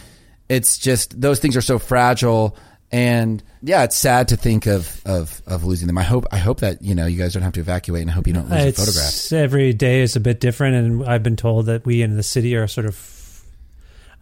[0.49, 2.57] it's just those things are so fragile
[2.91, 6.59] and yeah it's sad to think of of of losing them i hope i hope
[6.61, 8.59] that you know you guys don't have to evacuate and i hope you don't lose
[8.59, 12.03] your It's- photographs Every day is a bit different, and I've been told that we
[12.03, 12.97] in the city are sort of.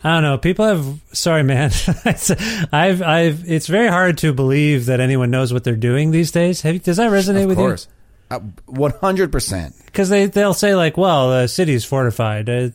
[0.04, 0.38] I don't know.
[0.38, 1.00] People have.
[1.12, 1.70] Sorry, man.
[2.06, 2.30] It's-
[2.72, 3.02] I've.
[3.02, 3.50] I've.
[3.50, 6.60] It's very hard to believe that anyone knows what they're doing these days.
[6.62, 7.88] Have, does that resonate of with course
[8.30, 12.68] Uh, 100% Because they they'll say like, "Well, the city's fortified." Uh,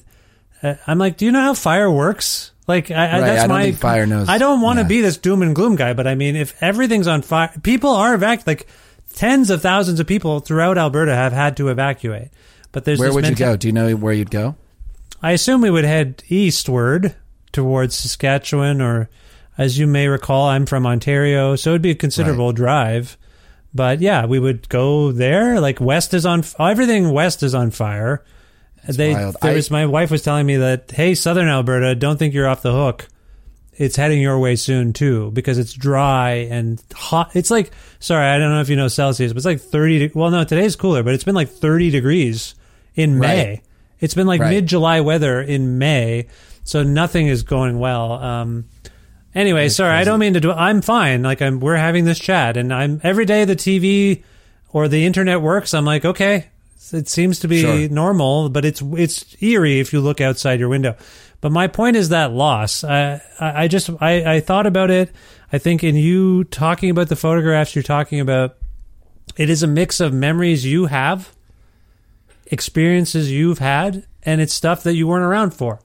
[0.62, 3.48] uh, I'm like, "Do you know how fire works?" Like, I, I, Right, that's I
[3.48, 4.88] don't my fire knows- I don't want to yeah.
[4.88, 8.18] be this doom and gloom guy, but I mean, if everything's on fire, people are
[8.18, 8.68] evac like
[9.14, 12.30] tens of thousands of people throughout Alberta have had to evacuate.
[12.72, 14.56] But there's where would you menta- go do you know where you'd go
[15.22, 17.16] I assume we would head eastward
[17.52, 19.10] towards Saskatchewan, or
[19.58, 23.18] as you may recall, I'm from Ontario, so it'd be a considerable drive.
[23.76, 25.60] But yeah, we would go there.
[25.60, 27.12] Like West is on everything.
[27.12, 28.24] West is on fire.
[28.88, 29.36] they wild.
[29.42, 32.48] there I- was my wife was telling me that hey, Southern Alberta, don't think you're
[32.48, 33.08] off the hook.
[33.78, 37.36] It's heading your way soon too because it's dry and hot.
[37.36, 40.10] It's like sorry, I don't know if you know Celsius, but it's like thirty.
[40.16, 42.56] Well, no, today's cooler, but it's been like thirty degrees
[42.96, 43.48] in May.
[43.50, 43.62] Right.
[44.00, 44.52] It's been like Right.
[44.52, 46.28] mid July weather in May,
[46.64, 48.14] so nothing is going well.
[48.14, 48.66] Um,
[49.36, 50.52] anyway, sorry, I don't mean to do.
[50.52, 51.22] I'm fine.
[51.24, 54.24] Like I'm, we're having this chat, and I'm every day the TV
[54.70, 55.74] or the internet works.
[55.74, 56.48] I'm like, okay,
[56.92, 57.90] it seems to be Sure.
[57.90, 60.96] normal, but it's it's eerie if you look outside your window.
[61.42, 62.84] But my point is that loss.
[62.84, 65.12] I I, I just I, I thought about it.
[65.54, 68.58] I think in you talking about the photographs, you're talking about
[69.38, 71.32] it is a mix of memories you have,
[72.48, 75.80] experiences you've had, and it's stuff that you weren't around for.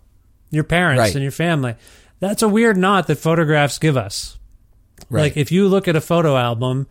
[0.50, 1.14] Your parents Right.
[1.14, 1.74] and your family.
[2.20, 4.38] That's a weird knot that photographs give us.
[5.08, 5.22] Right.
[5.22, 6.86] Like if you look at a photo album,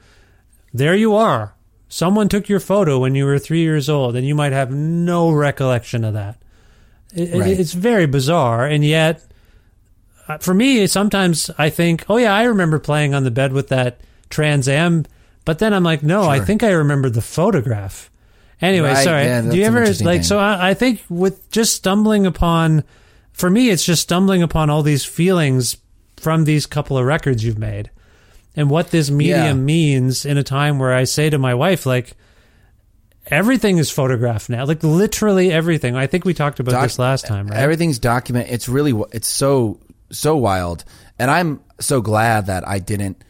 [0.74, 1.54] there you are.
[1.88, 5.32] Someone took your photo when you were three years old, and you might have no
[5.32, 6.38] recollection of that.
[7.16, 7.60] It, Right.
[7.60, 9.24] it's very bizarre, and yet,
[10.28, 13.70] uh, for me, sometimes I think, "Oh yeah, I remember playing on the bed with
[13.70, 14.00] that
[14.30, 15.06] Trans Am,"
[15.46, 18.12] but then I'm like, "No, I think I remember the photograph."
[18.62, 19.24] Anyway, Right, sorry.
[19.24, 19.96] yeah, Do you ever like?
[19.98, 20.24] thing.
[20.24, 22.84] So I, I think with just stumbling upon,
[23.34, 25.78] for me, it's just stumbling upon all these feelings
[26.18, 27.90] from these couple of records you've made,
[28.56, 29.54] and what this medium Yeah.
[29.64, 32.16] means in a time where I say to my wife, like,
[33.28, 35.96] everything is photographed now, like literally everything.
[35.96, 37.60] I think we talked about Doc- this last time, right?
[37.60, 38.48] Everything's document.
[38.50, 39.80] It's really it's so
[40.12, 40.84] so wild,
[41.20, 43.24] and I'm so glad that I didn't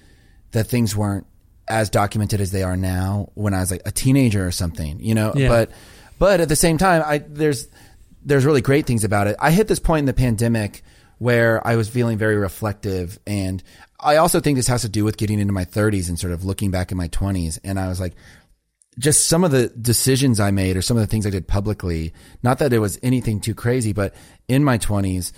[0.51, 1.25] that things weren't
[1.67, 5.13] as documented as they are now when I was like a teenager or something, you
[5.13, 5.33] know.
[5.35, 5.49] Yeah.
[5.49, 5.71] But
[6.17, 7.67] but at the same time, I there's
[8.23, 9.35] there's really great things about it.
[9.39, 10.83] I hit this point in the pandemic
[11.17, 13.61] where I was feeling very reflective, and
[13.99, 16.45] I also think this has to do with getting into my 30s and sort of
[16.45, 18.13] looking back in my 20s, and I was like
[18.97, 22.13] just some of the decisions I made or some of the things I did publicly,
[22.43, 24.13] not that it was anything too crazy, but
[24.47, 25.31] in my twenties,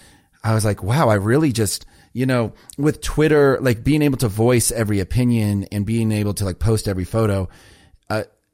[0.44, 4.28] I was like, wow, I really just, you know, with Twitter, like being able to
[4.28, 7.50] voice every opinion and being able to like post every photo,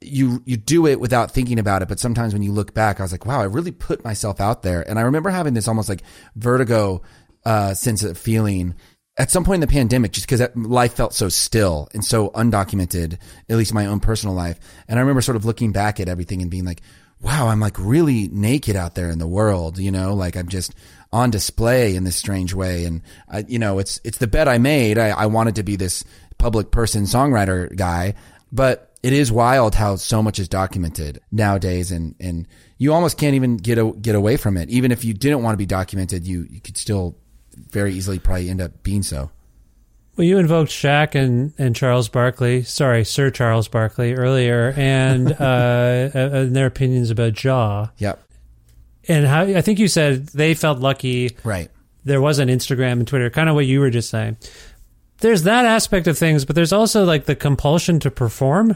[0.02, 1.88] you, you do it without thinking about it.
[1.88, 4.64] But sometimes when you look back, I was like, wow, I really put myself out
[4.64, 4.88] there.
[4.88, 6.04] And I remember having this almost like
[6.36, 7.02] vertigo,
[7.45, 8.76] uh, sense of feeling
[9.18, 13.18] at some point in the pandemic, just because life felt so still and so undocumented,
[13.50, 14.60] at least my own personal life.
[14.88, 16.82] And I remember sort of looking back at everything and being like,
[17.20, 20.76] wow, I'm like really naked out there in the world, you know, like I'm just
[21.12, 22.86] on display in this strange way.
[22.86, 25.00] And I, you know, it's, it's the bet I made.
[25.00, 26.04] I, I wanted to be this
[26.38, 28.14] public person songwriter guy,
[28.52, 31.91] but it is wild how so much is documented nowadays.
[31.91, 32.45] And, and
[32.78, 34.70] you almost can't even get, a, get away from it.
[34.70, 37.16] Even if you didn't want to be documented, you, you could still
[37.55, 39.32] very easily probably end up being so.
[40.18, 46.10] Well, you invoked Shaq and, and Charles Barkley, sorry, Sir Charles Barkley earlier, and uh,
[46.14, 47.88] and their opinions about Ja.
[47.97, 48.24] Yep.
[49.08, 51.38] And how I think you said they felt lucky.
[51.43, 51.70] Right.
[52.03, 54.38] There wasn't Instagram and Twitter, kind of what you were just saying.
[55.20, 58.76] There's that aspect of things, but there's also like the compulsion to perform.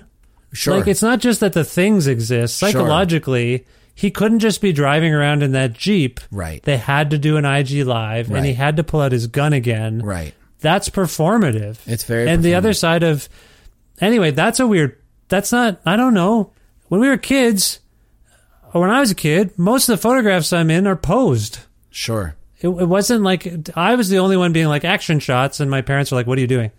[0.54, 0.78] Sure.
[0.78, 2.60] Like it's not just that the things exist.
[2.60, 2.72] Sure.
[2.72, 6.20] Psychologically, he couldn't just be driving around in that Jeep.
[6.32, 6.62] Right.
[6.64, 9.54] They had to do an IG live and he had to pull out his gun
[9.54, 9.99] again.
[9.99, 10.34] Right.
[10.60, 11.80] That's performative.
[11.88, 13.30] It's very And the other side of
[13.99, 14.97] anyway, that's a weird
[15.30, 16.52] that's not I don't know.
[16.89, 17.80] When we were kids
[18.74, 21.60] or when I was a kid, most of the photographs I'm in are posed.
[21.89, 22.36] Sure.
[22.60, 25.82] It, it wasn't like I was the only one being like action shots, and my
[25.82, 26.72] parents were like, "What are you doing?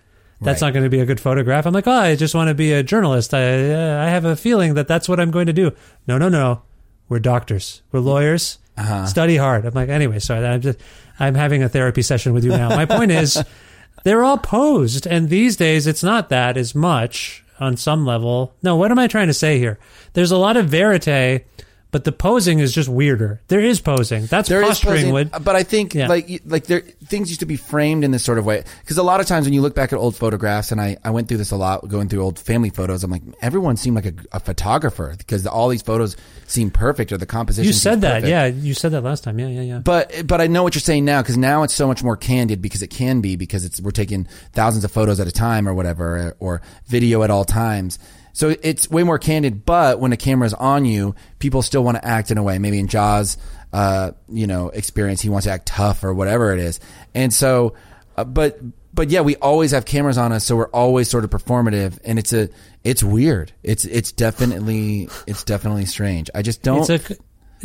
[0.42, 0.68] That's Right.
[0.68, 2.72] not going to be a good photograph." I'm like, "Oh, I just want to be
[2.72, 3.32] a journalist.
[3.34, 5.72] I uh, I have a feeling that that's what I'm going to do."
[6.06, 6.62] No, no, no.
[7.08, 7.82] We're doctors.
[7.92, 8.58] We're lawyers.
[8.78, 9.04] Uh-huh.
[9.06, 9.66] Study hard.
[9.66, 10.18] I'm like, anyway.
[10.18, 10.78] Sorry, I'm just
[11.20, 12.70] I'm having a therapy session with you now.
[12.70, 13.42] My point is,
[14.04, 18.54] they're all posed, and these days it's not that as much on some level.
[18.62, 19.78] No, what am I trying to say here?
[20.14, 21.44] There's a lot of verite.
[21.92, 23.40] But the posing is just weirder.
[23.48, 24.24] There is posing.
[24.26, 24.94] That's There posturing.
[24.94, 26.08] posing, would, uh, but I think Yeah.
[26.08, 29.02] like like there things used to be framed in this sort of way because a
[29.02, 31.36] lot of times when you look back at old photographs and I I went through
[31.36, 34.40] this a lot going through old family photos I'm like everyone seemed like a, a
[34.40, 36.16] photographer because all these photos
[36.46, 38.30] seem perfect or the composition You said that, perfect.
[38.30, 38.46] yeah.
[38.46, 39.78] You said that last time, yeah, yeah, yeah.
[39.80, 42.62] But but I know what you're saying now because now it's so much more candid
[42.62, 45.74] because it can be because it's we're taking thousands of photos at a time or
[45.74, 47.98] whatever or video at all times.
[48.32, 49.64] So it's way more candid.
[49.64, 52.58] But when a camera's on you, people still want to act in a way.
[52.58, 53.36] Maybe in Ja's,
[53.72, 56.80] uh, you know, experience, he wants to act tough or whatever it is.
[57.14, 57.74] And so,
[58.16, 58.58] uh, but
[58.94, 62.18] but yeah, we always have cameras on us, so we're always sort of performative, and
[62.18, 62.50] it's a
[62.84, 63.52] it's weird.
[63.62, 66.28] It's it's definitely it's definitely strange.
[66.34, 66.88] I just don't.
[66.90, 67.16] It's a,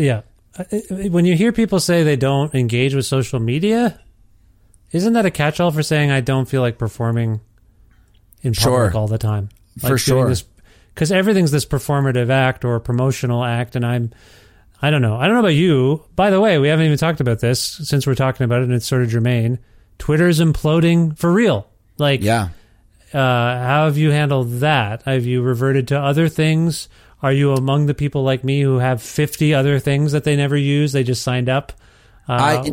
[0.01, 0.21] yeah.
[0.57, 0.63] Uh,
[1.09, 3.99] When you hear people say they don't engage with social media,
[4.91, 7.41] isn't that a catch-all for saying I don't feel like performing
[8.41, 8.97] in public Sure.
[8.97, 9.49] all the time?
[9.79, 10.33] For sure.
[10.97, 14.11] Because everything's this performative act or promotional act, and I'm,
[14.81, 15.15] I don't know.
[15.15, 16.03] I don't know about you.
[16.15, 18.73] By the way, we haven't even talked about this since we're talking about it, and
[18.73, 19.59] it's sort of germane.
[19.99, 21.67] Twitter's imploding for real.
[21.99, 22.49] Like, Yeah.
[23.13, 25.03] uh, how have you handled that?
[25.03, 26.89] Have you reverted to other things?
[27.21, 30.57] Are you among the people like me who have 50 other things that they never
[30.57, 30.93] use?
[30.93, 31.73] They just signed up.
[32.27, 32.33] Uh,
[32.65, 32.71] I-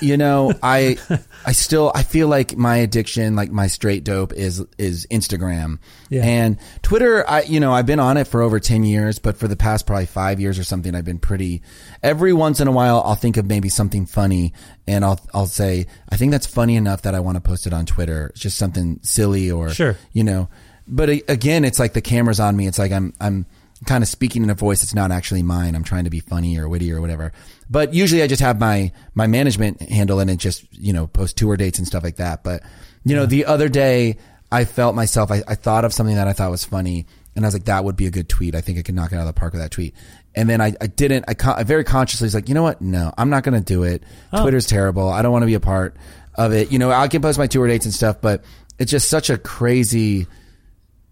[0.00, 0.96] you know i
[1.44, 5.78] i still i feel like my addiction like my straight dope is is instagram.
[6.08, 6.24] Yeah.
[6.24, 9.48] and twitter i you know i've been on it for over 10 years but for
[9.48, 11.62] the past probably five years or something i've been pretty
[12.02, 14.52] every once in a while i'll think of maybe something funny
[14.86, 17.72] and i'll i'll say i think that's funny enough that i want to post it
[17.72, 18.28] on twitter.
[18.28, 19.96] It's just something silly or Sure.
[20.12, 20.48] you know.
[20.86, 22.66] But again it's like the camera's on me.
[22.66, 23.46] It's like i'm i'm
[23.84, 25.74] kind of speaking in a voice that's not actually mine.
[25.74, 27.32] I'm trying to be funny or witty or whatever
[27.72, 31.38] but usually i just have my my management handle and it just you know post
[31.38, 32.44] tour dates and stuff like that.
[32.44, 32.62] But
[33.04, 34.18] you know the other day
[34.52, 37.48] i felt myself I, I thought of something that i thought was funny and i
[37.48, 38.54] was like that would be a good tweet.
[38.54, 39.94] I think i could knock it out of the park with that tweet.
[40.34, 42.82] And then i, I didn't I, I very consciously was like you know what?
[42.82, 44.02] No i'm not going to do it.
[44.32, 44.42] Oh.
[44.42, 45.08] Twitter's terrible.
[45.08, 45.96] I don't want to be a part
[46.34, 46.70] of it.
[46.70, 48.44] You know i can post my tour dates and stuff but
[48.78, 50.26] it's just such a crazy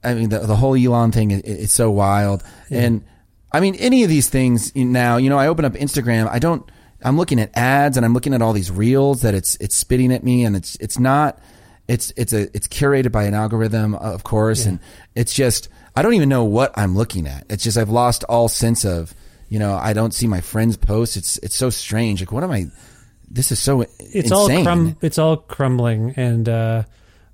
[0.02, 2.42] I mean, the, the whole Elon thing is, is so wild.
[2.70, 3.04] And
[3.52, 6.68] I mean, any of these things now, you know, I open up Instagram, I don't,
[7.02, 10.12] I'm looking at ads and I'm looking at all these reels that it's, it's spitting
[10.12, 11.38] at me and it's, it's not,
[11.88, 14.66] it's, it's a, it's curated by an algorithm, of course.
[14.66, 14.78] And
[15.14, 17.46] it's just, I don't even know what I'm looking at.
[17.50, 19.12] It's just, I've lost all sense of,
[19.48, 21.16] you know, I don't see my friends posts.
[21.16, 22.20] It's, it's so strange.
[22.20, 22.66] Like, what am I,
[23.30, 24.32] this is so it's insane.
[24.32, 26.82] all crum- it's all crumbling and uh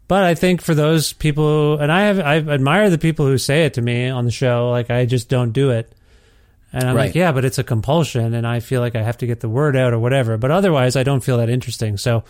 [0.08, 3.64] but I think for those people and I have I admire the people who say
[3.64, 5.92] it to me on the show like I just don't do it.
[6.72, 7.06] And I'm Right.
[7.06, 9.48] like, yeah, but it's a compulsion and I feel like I have to get the
[9.48, 10.36] word out or whatever.
[10.36, 11.96] But otherwise I don't feel that interesting.
[11.96, 12.24] So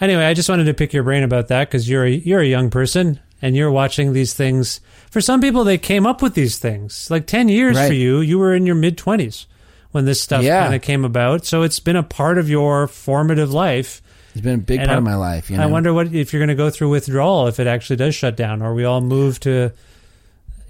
[0.00, 2.46] anyway, I just wanted to pick your brain about that cuz you're a, you're a
[2.46, 4.80] young person and you're watching these things.
[5.10, 7.08] For some people they came up with these things.
[7.10, 9.46] Like 10 years for you, you were in your mid 20s
[9.92, 10.62] when this stuff Yeah.
[10.62, 11.44] kind of came about.
[11.46, 14.02] So it's been a part of your formative life.
[14.34, 15.50] It's been a big And part I- of my life.
[15.50, 15.64] You know?
[15.64, 18.36] I wonder what if you're going to go through withdrawal if it actually does shut
[18.36, 19.72] down, or we all move to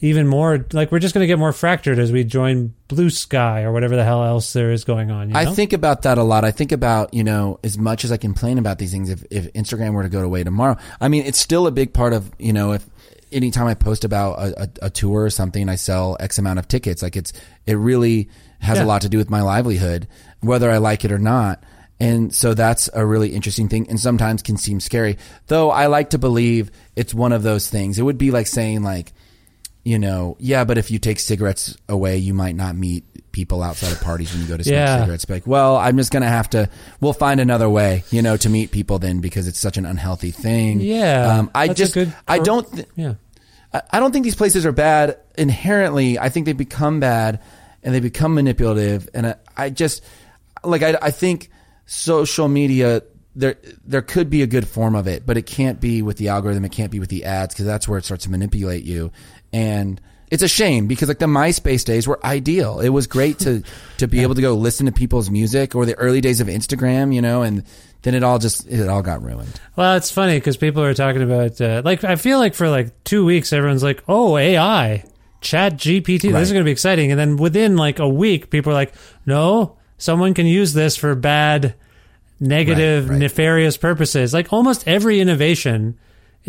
[0.01, 3.73] even more like we're just going to get more fractured as we join Bluesky or
[3.73, 5.29] whatever the hell else there is going on.
[5.29, 5.41] You know?
[5.41, 6.45] I think about that a lot.
[6.45, 9.53] I think about, you know, as much as I complain about these things, if, if
[9.53, 12.53] Instagram were to go away tomorrow, I mean, it's still a big part of, you
[12.53, 12.87] know, if
[13.31, 16.67] anytime I post about a, a, a tour or something, I sell X amount of
[16.67, 17.03] tickets.
[17.03, 17.33] Like it's,
[17.67, 18.29] it really
[18.61, 18.85] has Yeah.
[18.85, 20.09] a lot to do with my livelihood,
[20.41, 21.63] whether I like it or not.
[22.01, 25.19] And so that's a really interesting thing and sometimes can seem scary.
[25.49, 27.99] Though I like to believe it's one of those things.
[27.99, 29.13] It would be like saying like,
[29.85, 33.93] you know, yeah, but if you take cigarettes away, you might not meet people outside
[33.93, 35.01] of parties when you go to smoke Yeah.
[35.01, 35.29] cigarettes.
[35.29, 36.69] Like, well, I'm just going to have to,
[37.01, 40.33] we'll find another way, you know, to meet people then because it's such an unhealthy
[40.33, 40.81] thing.
[40.81, 43.15] Yeah, Um, I just, good I don't, th- yeah.
[43.73, 46.19] I- I don't think these places are bad inherently.
[46.19, 47.41] I think they become bad
[47.85, 49.09] and they become manipulative.
[49.15, 50.03] And I, I just,
[50.65, 51.51] like, I, I think
[51.87, 53.03] social media,
[53.37, 53.57] there,
[53.87, 56.65] there could be a good form of it, but it can't be with the algorithm.
[56.65, 59.13] It can't be with the ads because that's where it starts to manipulate you.
[59.53, 62.81] And it's a shame because like the MySpace days were ideal.
[62.81, 63.63] It was great to,
[63.99, 67.13] to be able to go listen to people's music or the early days of Instagram,
[67.15, 67.65] you know, and
[68.03, 69.61] then it all just, it all got ruined.
[69.77, 73.03] Well, it's funny because people are talking about uh, like I feel like for like
[73.05, 75.05] two weeks everyone's like, oh AI,
[75.41, 78.71] Chat GPT, this is going to be exciting, and then within like a week, people
[78.73, 78.95] are like,
[79.27, 81.75] no, someone can use this for bad,
[82.39, 83.21] negative, Right, right.
[83.21, 84.33] nefarious purposes.
[84.33, 85.99] Like almost every innovation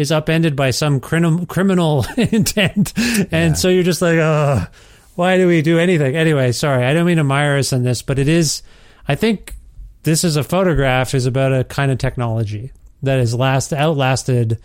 [0.01, 2.93] is upended by some criminal criminal intent,
[3.31, 4.65] and so you're just like, oh,
[5.15, 6.15] why do we do anything?
[6.15, 8.63] Anyway, sorry, I don't mean to mire us in this, but it is.
[9.07, 9.55] I think
[10.03, 12.71] this is a photograph is about a kind of technology
[13.03, 14.59] that has last outlasted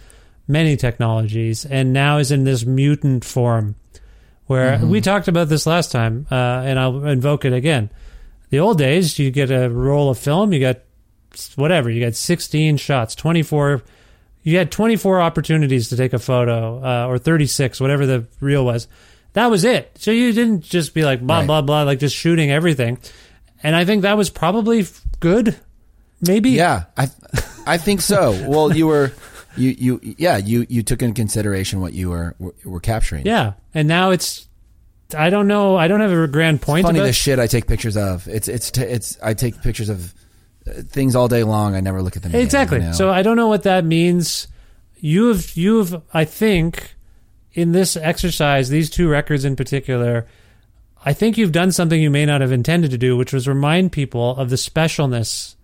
[0.48, 3.74] many technologies and now is in this mutant form
[4.46, 7.90] where we talked about this last time uh, and i'll invoke it again
[8.50, 10.78] the old days you get a roll of film you got
[11.56, 13.82] whatever you got 16 shots 24
[14.46, 18.86] you had 24 opportunities to take a photo uh, or 36 whatever the reel was
[19.32, 21.46] that was it so you didn't just be like blah Right.
[21.46, 22.98] blah blah like just shooting everything
[23.62, 24.86] and i think that was probably
[25.20, 25.56] good
[26.20, 27.08] maybe Yeah, I
[27.66, 28.30] I think so.
[28.48, 29.12] Well, you were
[29.56, 32.34] you you yeah you you took into consideration what you were
[32.64, 33.26] were, capturing.
[33.26, 34.46] yeah and now it's
[35.16, 37.66] i don't know i don't have a grand point funny about the shit I take
[37.66, 38.28] pictures of.
[38.28, 40.14] It's it's t- it's I take pictures of
[40.66, 41.74] things all day long.
[41.74, 42.32] I never look at them.
[42.32, 42.78] again, Exactly.
[42.78, 42.92] you know?
[42.92, 44.48] So I don't know what that means.
[44.98, 46.94] You have you have I think
[47.52, 50.26] in this exercise, these two records in particular,
[51.04, 53.92] I think you've done something you may not have intended to do, which was remind
[53.92, 55.54] people of the specialness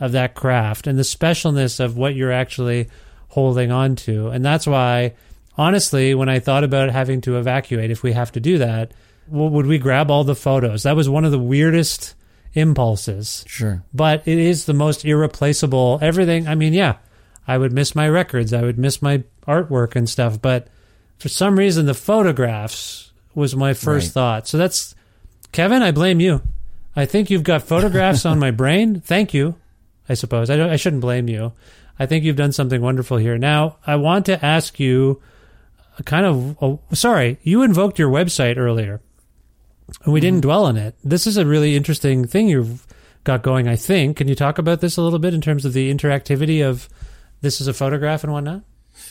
[0.00, 2.88] of that craft and the specialness of what you're actually
[3.28, 4.28] holding on to.
[4.28, 5.14] And that's why
[5.58, 8.92] honestly, when I thought about having to evacuate, if we have to do that,
[9.28, 10.82] would we grab all the photos?
[10.84, 12.14] That was one of the weirdest
[12.56, 13.44] impulses.
[13.46, 13.82] Sure.
[13.92, 16.48] But it is the most irreplaceable everything.
[16.48, 16.96] I mean, yeah,
[17.46, 20.68] I would miss my records, I would miss my artwork and stuff, but
[21.18, 24.12] for some reason the photographs was my first Right.
[24.12, 24.48] thought.
[24.48, 24.94] So that's
[25.52, 26.42] Kevin, I blame you.
[26.94, 29.00] I think you've got photographs on my brain.
[29.00, 29.56] Thank you.
[30.08, 30.50] I suppose.
[30.50, 31.52] I don't I shouldn't blame you.
[31.98, 33.38] I think you've done something wonderful here.
[33.38, 35.20] Now, I want to ask you
[35.98, 39.00] a kind of oh, sorry, you invoked your website earlier.
[40.04, 40.96] And we didn't dwell on it.
[41.04, 42.86] This is a really interesting thing you've
[43.24, 44.16] got going, I think.
[44.16, 46.88] Can you talk about this a little bit in terms of the interactivity of
[47.40, 48.62] this is a photograph and whatnot?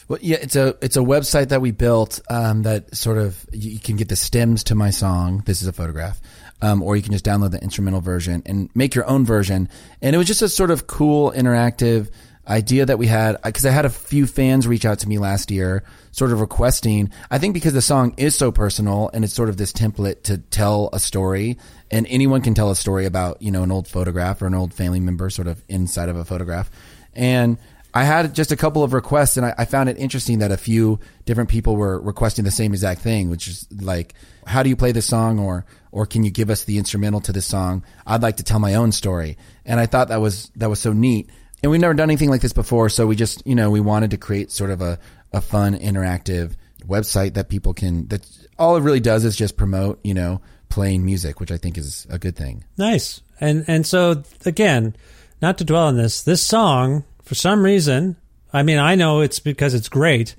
[0.07, 3.79] Well, yeah, it's a it's a website that we built um, that sort of you
[3.79, 5.43] can get the stems to my song.
[5.45, 6.19] This is a photograph,
[6.61, 9.69] um, or you can just download the instrumental version and make your own version.
[10.01, 12.09] And it was just a sort of cool, interactive
[12.47, 15.51] idea that we had because I had a few fans reach out to me last
[15.51, 15.83] year,
[16.15, 17.11] sort of requesting.
[17.29, 20.37] I think because the song is so personal and it's sort of this template to
[20.37, 21.57] tell a story,
[21.91, 24.73] and anyone can tell a story about you know an old photograph or an old
[24.73, 26.71] family member, sort of inside of a photograph,
[27.13, 27.57] and.
[27.97, 30.57] I had just a couple of requests, and I, I found it interesting that a
[30.57, 34.75] few different people were requesting the same exact thing, which is like, "How do you
[34.75, 35.63] play this song?" or
[35.93, 38.75] "Or can you give us the instrumental to this song?" I'd like to tell my
[38.75, 41.29] own story, and I thought that was that was so neat.
[41.63, 44.11] And we've never done anything like this before, so we just you know we wanted
[44.11, 44.99] to create sort of a
[45.35, 46.55] a fun, interactive
[46.87, 48.07] website that people can.
[48.07, 48.27] That
[48.57, 52.07] all it really does is just promote you know playing music, which I think is
[52.09, 52.63] a good thing.
[52.77, 53.21] Nice.
[53.39, 54.95] And and so again,
[55.41, 58.15] not to dwell on this, this song for some reason,
[58.53, 60.35] I mean, I know it's because it's great.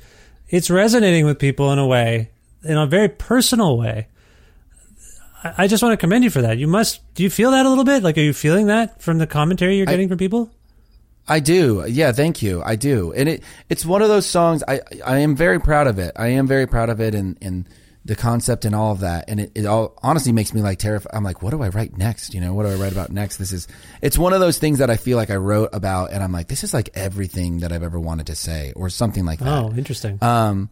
[0.48, 2.30] It's resonating with people in a way,
[2.64, 4.08] in a very personal way.
[5.44, 6.58] I, just want to commend you for that.
[6.58, 7.00] You must.
[7.14, 8.02] Do you feel that a little bit?
[8.02, 10.50] Like, are you feeling that from the commentary you're I- getting from people?
[11.28, 11.84] I do.
[11.88, 12.62] Yeah, thank you.
[12.64, 13.12] I do.
[13.12, 16.12] And it it's one of those songs I I am very proud of it.
[16.16, 17.68] I am very proud of it and and
[18.04, 19.24] the concept and all of that.
[19.26, 21.10] And it, it all honestly makes me like terrified.
[21.12, 22.34] I'm like, what do I write next?
[22.34, 23.38] You know, what do I write about next?
[23.38, 23.66] This is
[24.00, 26.46] it's one of those things that I feel like I wrote about and I'm like,
[26.48, 29.48] this is like everything that I've ever wanted to say or something like that.
[29.48, 30.18] Oh, interesting.
[30.22, 30.70] Um,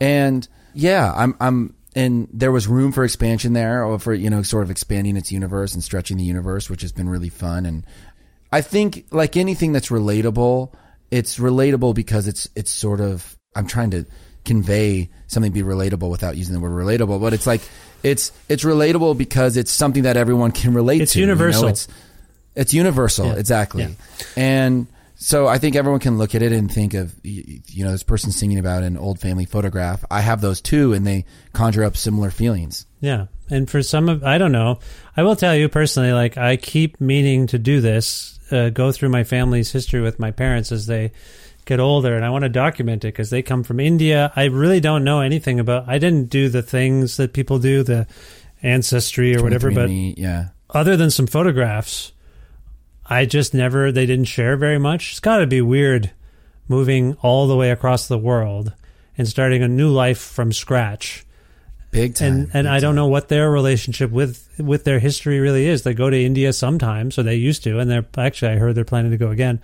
[0.00, 4.42] and yeah, I'm, I'm, and there was room for expansion there, or for you know,
[4.42, 7.66] sort of expanding its universe and stretching the universe, which has been really fun.
[7.66, 7.84] And
[8.52, 10.72] I think, like anything that's relatable,
[11.10, 14.06] it's relatable because it's it's sort of I'm trying to
[14.44, 17.60] convey something be relatable without using the word relatable, but it's like
[18.02, 21.20] it's it's relatable because it's something that everyone can relate It's to.
[21.20, 21.32] you know?
[21.32, 21.68] universal.
[21.68, 21.88] It's
[22.56, 23.34] it's universal, Yeah.
[23.34, 23.82] exactly.
[23.84, 23.90] Yeah.
[24.36, 28.02] And so I think everyone can look at it and think of, you know, this
[28.02, 30.02] person singing about an old family photograph.
[30.10, 32.86] I have those too, and they conjure up similar feelings.
[33.00, 33.26] Yeah.
[33.50, 34.78] And for some of, I don't know.
[35.16, 39.08] I will tell you personally, like, I keep meaning to do this, uh, go through
[39.08, 41.12] my family's history with my parents as they
[41.64, 42.14] get older.
[42.16, 44.32] And I want to document it because they come from India.
[44.34, 48.06] I really don't know anything about, I didn't do the things that people do, the
[48.62, 50.48] ancestry or whatever, but 23andMe, yeah.
[50.70, 52.12] other than some photographs,
[53.06, 55.12] I just never, they didn't share very much.
[55.12, 56.10] It's got to be weird
[56.68, 58.72] moving all the way across the world
[59.18, 61.26] and starting a new life from scratch
[61.90, 62.32] Big time.
[62.32, 62.96] and and big I don't time.
[62.96, 65.82] know what their relationship with with their history really is.
[65.82, 68.84] They go to India sometimes, or they used to, and they're actually I heard they're
[68.84, 69.60] planning to go again.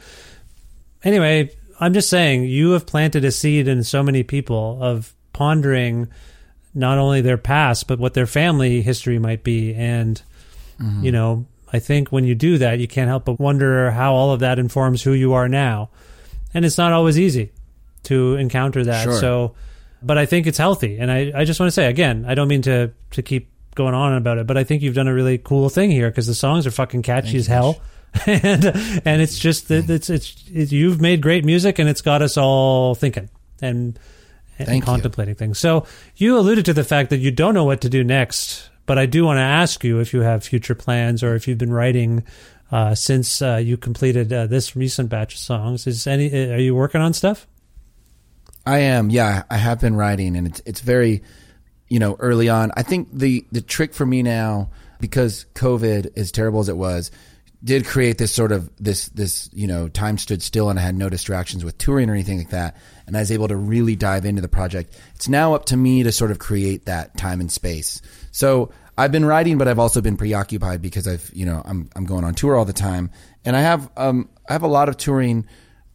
[1.05, 6.09] Anyway, I'm just saying you have planted a seed in so many people of pondering
[6.74, 10.22] not only their past but what their family history might be, and
[10.79, 11.05] Mm-hmm.
[11.05, 14.33] you know I think when you do that, you can't help but wonder how all
[14.33, 15.89] of that informs who you are now,
[16.53, 17.51] and it's not always easy
[18.05, 19.05] to encounter that.
[19.05, 19.18] Sure.
[19.18, 19.55] So
[20.03, 20.99] but I think it's healthy.
[20.99, 23.94] And I, I just want to say again, I don't mean to to keep going
[23.94, 26.34] on about it, but I think you've done a really cool thing here because the
[26.34, 27.80] songs are fucking catchy as hell,
[28.26, 28.64] and
[29.05, 32.36] and it's just that it's, it's it's you've made great music and it's got us
[32.36, 33.28] all thinking
[33.61, 33.99] and
[34.59, 34.86] and Thank you.
[34.86, 35.59] contemplating things.
[35.59, 35.86] So
[36.16, 39.05] you alluded to the fact that you don't know what to do next, but I
[39.05, 42.24] do want to ask you if you have future plans or if you've been writing.
[42.68, 46.74] Uh, since uh, you completed uh, this recent batch of songs, is any are you
[46.74, 47.47] working on stuff?
[48.67, 49.11] I am.
[49.11, 51.23] Yeah, I have been writing, and it's it's very,
[51.89, 52.73] you know, early on.
[52.77, 57.12] I think the the trick for me now, because COVID, as terrible as it was,
[57.62, 60.97] did create this sort of this this you know time stood still, and I had
[60.97, 64.25] no distractions with touring or anything like that, and I was able to really dive
[64.25, 64.99] into the project.
[65.14, 68.03] It's now up to me to sort of create that time and space.
[68.33, 72.05] So I've been writing, but I've also been preoccupied because I've you know I'm I'm
[72.05, 73.11] going on tour all the time,
[73.45, 75.47] and I have um I have a lot of touring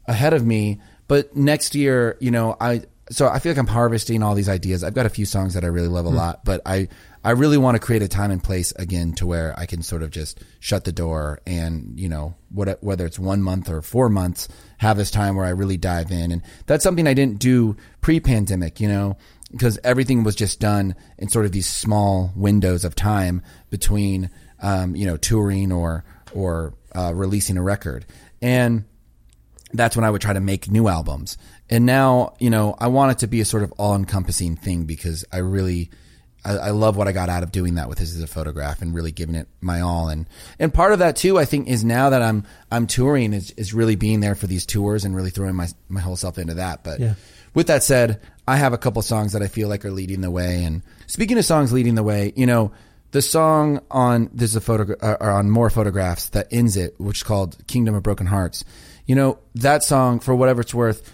[0.05, 0.79] ahead of me.
[1.11, 4.81] But next year, you know, I so I feel like I'm harvesting all these ideas.
[4.81, 6.15] I've got a few songs that I really love a Hmm.
[6.15, 6.87] lot, but I
[7.21, 10.03] I really want to create a time and place again to where I can sort
[10.03, 14.07] of just shut the door and you know what whether it's one month or four
[14.07, 14.47] months
[14.77, 18.79] have this time where I really dive in, and that's something I didn't do pre-pandemic,
[18.79, 19.17] you know,
[19.51, 24.29] because everything was just done in sort of these small windows of time between
[24.61, 28.05] um, you know touring or or uh, releasing a record
[28.41, 28.85] and
[29.73, 31.37] that's when I would try to make new albums.
[31.69, 34.83] And now, you know, I want it to be a sort of all encompassing thing
[34.85, 35.89] because I really,
[36.43, 38.81] I, I love what I got out of doing that with this as a photograph
[38.81, 40.09] and really giving it my all.
[40.09, 40.27] And,
[40.59, 43.73] and part of that too, I think is now that I'm, I'm touring is, is
[43.73, 46.83] really being there for these tours and really throwing my, my whole self into that.
[46.83, 47.13] But Yeah.
[47.53, 50.31] with that said, I have a couple songs that I feel like are leading the
[50.31, 50.63] way.
[50.65, 52.71] And speaking of songs leading the way, you know,
[53.11, 57.17] the song on there's a photo uh, or on more photographs that ends it, which
[57.17, 58.63] is called "Kingdom of Broken Hearts."
[59.05, 61.11] You know that song, for whatever it's worth,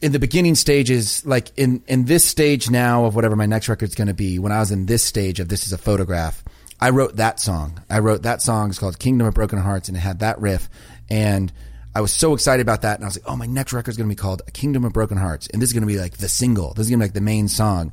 [0.00, 3.94] in the beginning stages, like in in this stage now of whatever my next record's
[3.94, 4.38] going to be.
[4.38, 6.42] When I was in this stage of this is a photograph,
[6.80, 7.80] I wrote that song.
[7.88, 8.70] I wrote that song.
[8.70, 10.68] It's called "Kingdom of Broken Hearts," and it had that riff
[11.08, 11.52] and.
[11.92, 14.08] I was so excited about that, and I was like, "Oh, my next record's going
[14.08, 16.18] to be called "A Kingdom of Broken Hearts," and this is going to be like
[16.18, 16.72] the single.
[16.72, 17.90] This is going to be like the main song."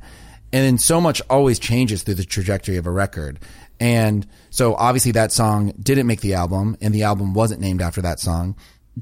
[0.52, 3.40] And then so much always changes through the trajectory of a record,
[3.80, 8.00] and so obviously that song didn't make the album, and the album wasn't named after
[8.02, 8.54] that song,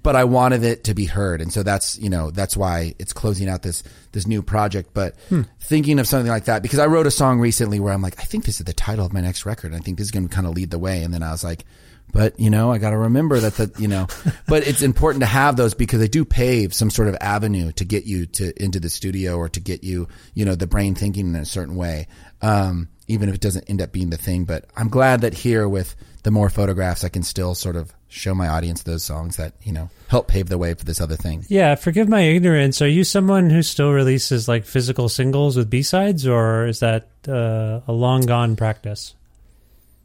[0.02, 3.12] but I wanted it to be heard, and so that's you know that's why it's
[3.12, 3.82] closing out this
[4.12, 4.90] this new project.
[4.92, 5.16] But
[5.60, 8.24] thinking of something like that, because I wrote a song recently where I'm like, I
[8.24, 10.34] think this is the title of my next record, I think this is going to
[10.34, 11.64] kind of lead the way, and then I was like
[12.12, 14.06] but you know, I got to remember that the you know,
[14.48, 17.84] but it's important to have those because they do pave some sort of avenue to
[17.84, 21.28] get you to into the studio or to get you, you know, the brain thinking
[21.28, 22.06] in a certain way.
[22.42, 25.68] Um, even if it doesn't end up being the thing, but I'm glad that here
[25.68, 25.94] with
[26.26, 29.72] the more photographs, I can still sort of show my audience those songs that you
[29.72, 31.44] know help pave the way for this other thing.
[31.48, 32.82] Yeah, forgive my ignorance.
[32.82, 37.06] Are you someone who still releases like physical singles with B sides, or is that
[37.28, 39.14] uh, a long gone practice?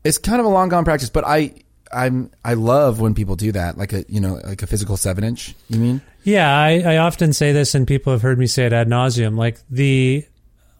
[0.04, 1.56] It's kind of a long gone practice, but I.
[1.94, 5.26] I'm I love when people do that, like a you know like a physical seven
[5.26, 5.54] inch.
[5.68, 6.02] You mean?
[6.24, 9.38] Yeah, I, I often say this, and people have heard me say it ad nauseum.
[9.38, 10.24] Like the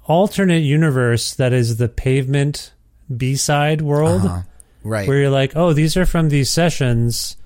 [0.06, 2.72] alternate universe that is the pavement
[3.14, 4.42] B side world, Uh-huh.
[4.84, 5.08] Right.
[5.08, 7.38] where you're like, oh, these are from these sessions.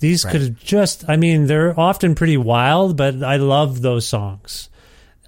[0.00, 0.32] These Right.
[0.32, 4.68] could have just, I mean, they're often pretty wild, but I love those songs.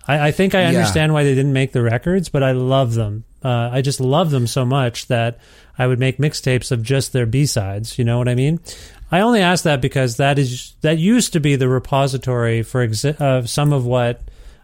[0.06, 0.68] I, I think I Yeah.
[0.68, 3.24] understand why they didn't make the records, but I love them.
[3.44, 5.38] Uh, I just love them so much that
[5.78, 7.98] I would make mixtapes of just their B sides.
[7.98, 8.60] You know what I mean?
[9.10, 13.20] I only ask that because that is that used to be the repository for exi-
[13.20, 14.20] of some of what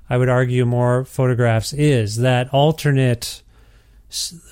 [0.09, 3.43] I would argue more photographs is that alternate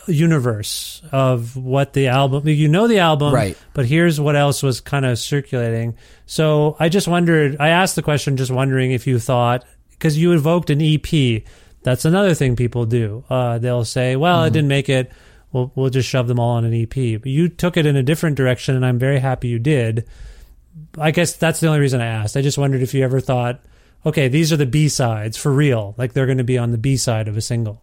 [0.08, 3.56] universe of what the album you know the album Right.
[3.72, 5.96] but here's what else was kind of circulating.
[6.26, 10.32] So i just wondered i asked the question just wondering if you thought because you
[10.32, 11.44] evoked an ep
[11.82, 13.24] that's another thing people do.
[13.28, 14.46] Uh, they'll say well Mm-hmm.
[14.48, 15.12] it didn't make it.
[15.52, 18.02] We'll, we'll just shove them all on an ep but you took it in a
[18.02, 20.06] different direction and i'm very happy you did.
[20.98, 22.36] I guess that's the only reason i asked.
[22.36, 23.60] I just wondered if you ever thought
[24.04, 25.94] okay these are the b sides for real.
[25.96, 27.80] Like they're going to be on the b side of a single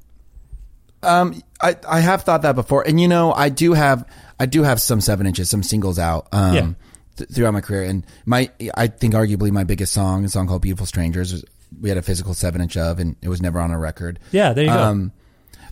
[1.03, 4.05] Um, I I have thought that before, and you know, I do have
[4.39, 6.27] I do have some seven inches, some singles out.
[6.31, 6.69] Um, Yeah.
[7.17, 10.61] th- throughout my career, and my I think arguably my biggest song, a song called
[10.61, 11.45] "Beautiful Strangers," was,
[11.81, 14.19] we had a physical seven inch of, and it was never on a record.
[14.31, 15.11] yeah there you go Um,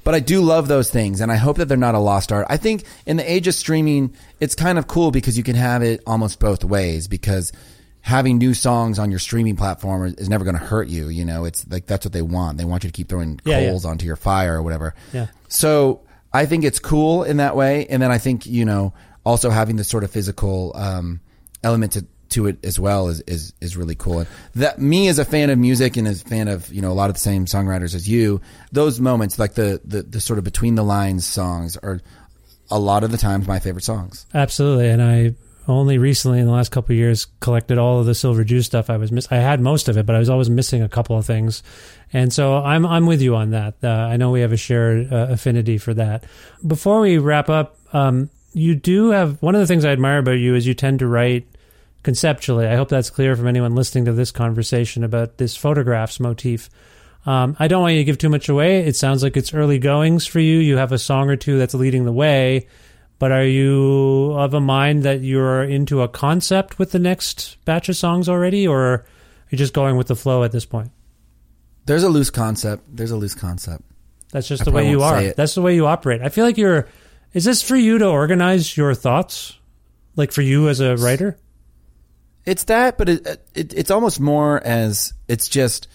[0.04, 2.48] but I do love those things, and I hope that they're not a lost art.
[2.50, 5.84] I think in the age of streaming, it's kind of cool because you can have
[5.84, 7.08] it almost both ways.
[7.08, 7.52] Because
[8.02, 11.10] having new songs on your streaming platform is, is never going to hurt you.
[11.10, 12.58] You know, it's like that's what they want.
[12.58, 13.70] They want you to keep throwing Yeah, yeah.
[13.70, 14.96] coals onto your fire or whatever.
[15.14, 15.28] Yeah.
[15.48, 16.02] So
[16.34, 18.94] I think it's cool in that way, and then I think you know
[19.26, 21.20] also having this sort of physical um,
[21.64, 24.20] element to to it as well is, is is really cool.
[24.20, 26.92] And that me as a fan of music and as a fan of you know
[26.92, 28.40] a lot of the same songwriters as you,
[28.72, 32.00] those moments like the the, the sort of between the lines songs are
[32.72, 34.28] a lot of the times my favorite songs.
[34.34, 35.34] Absolutely, and I
[35.68, 38.90] only recently in the last couple of years collected all of the Silver Jews stuff.
[38.90, 41.18] I was miss- I had most of it, but I was always missing a couple
[41.18, 41.64] of things,
[42.12, 43.76] and so I'm I'm with you on that.
[43.84, 46.24] Uh, I know we have a shared uh, affinity for that.
[46.66, 50.32] Before we wrap up, um, you do have one of the things I admire about
[50.34, 51.48] you is you tend to write
[52.04, 52.66] conceptually.
[52.66, 56.70] I hope that's clear from anyone listening to this conversation about this photographs motif.
[57.26, 58.80] Um, I don't want you to give too much away.
[58.86, 60.60] It sounds like it's early goings for you.
[60.60, 62.68] You have a song or two that's leading the way,
[63.20, 67.90] but are you of a mind that you're into a concept with the next batch
[67.90, 69.06] of songs already, or are
[69.50, 70.92] you just going with the flow at this point?
[71.86, 72.84] There's a loose concept.
[72.96, 73.84] There's a loose concept.
[74.32, 75.22] That's just I the way you are.
[75.34, 76.22] That's the way you operate.
[76.22, 76.88] I feel like you're.
[77.34, 79.56] Is this for you to organize your thoughts?
[80.16, 81.38] Like for you as a writer?
[82.46, 85.88] It's that, but it, it it's almost more as it's just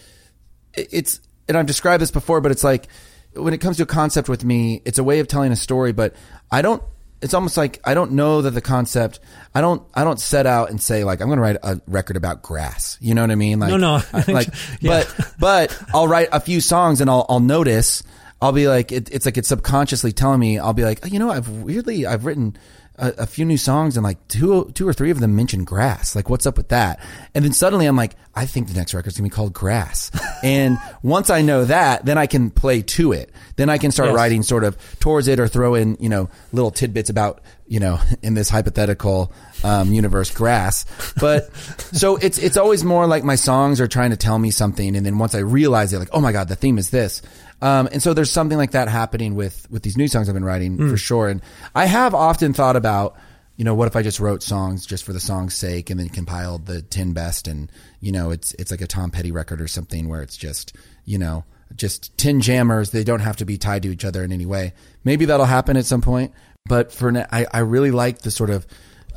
[0.73, 2.87] it's and I've described this before, but it's like
[3.33, 5.91] when it comes to a concept with me, it's a way of telling a story,
[5.91, 6.15] but
[6.51, 6.83] I don't
[7.21, 9.19] it's almost like I don't know that the concept
[9.53, 12.17] I don't I don't set out and say like I'm going to write a record
[12.17, 12.97] about grass.
[13.01, 13.59] You know what I mean?
[13.59, 14.01] Like No, no.
[14.13, 14.49] I- like
[14.81, 15.03] Yeah.
[15.17, 18.03] but but I'll write a few songs and I'll I'll notice
[18.41, 21.19] I'll be like it, it's like it's subconsciously telling me I'll be like oh, you
[21.19, 22.57] know I've weirdly I've written
[22.97, 26.15] a, a few new songs and like two two or three of them mention grass.
[26.15, 26.99] Like what's up with that?
[27.33, 30.11] And then suddenly I'm like I think the next record's gonna be called grass.
[30.43, 33.31] And once I know that then I can play to it.
[33.55, 34.15] Then I can start Yes.
[34.15, 37.99] writing sort of towards it or throw in you know little tidbits about you know
[38.21, 39.31] in this hypothetical
[39.63, 40.85] um, universe grass.
[41.19, 41.55] But
[41.93, 44.95] so it's it's always more like my songs are trying to tell me something.
[44.95, 47.21] And then once I realize it like oh my god the theme is this
[47.61, 50.45] um, and so there's something like that happening with with these new songs I've been
[50.45, 50.89] writing Hmm.
[50.89, 51.27] for sure.
[51.29, 51.41] And
[51.73, 53.15] I have often thought about
[53.57, 56.09] you know what if I just wrote songs just for the song's sake and then
[56.09, 59.67] compiled the 10 best and you know it's it's like a Tom Petty record or
[59.67, 60.75] something where it's just
[61.05, 61.45] you know
[61.75, 62.91] just 10 jammers.
[62.91, 64.73] They don't have to be tied to each other in any way.
[65.03, 66.33] Maybe that'll happen at some point
[66.67, 68.65] but for now I, I really like the sort of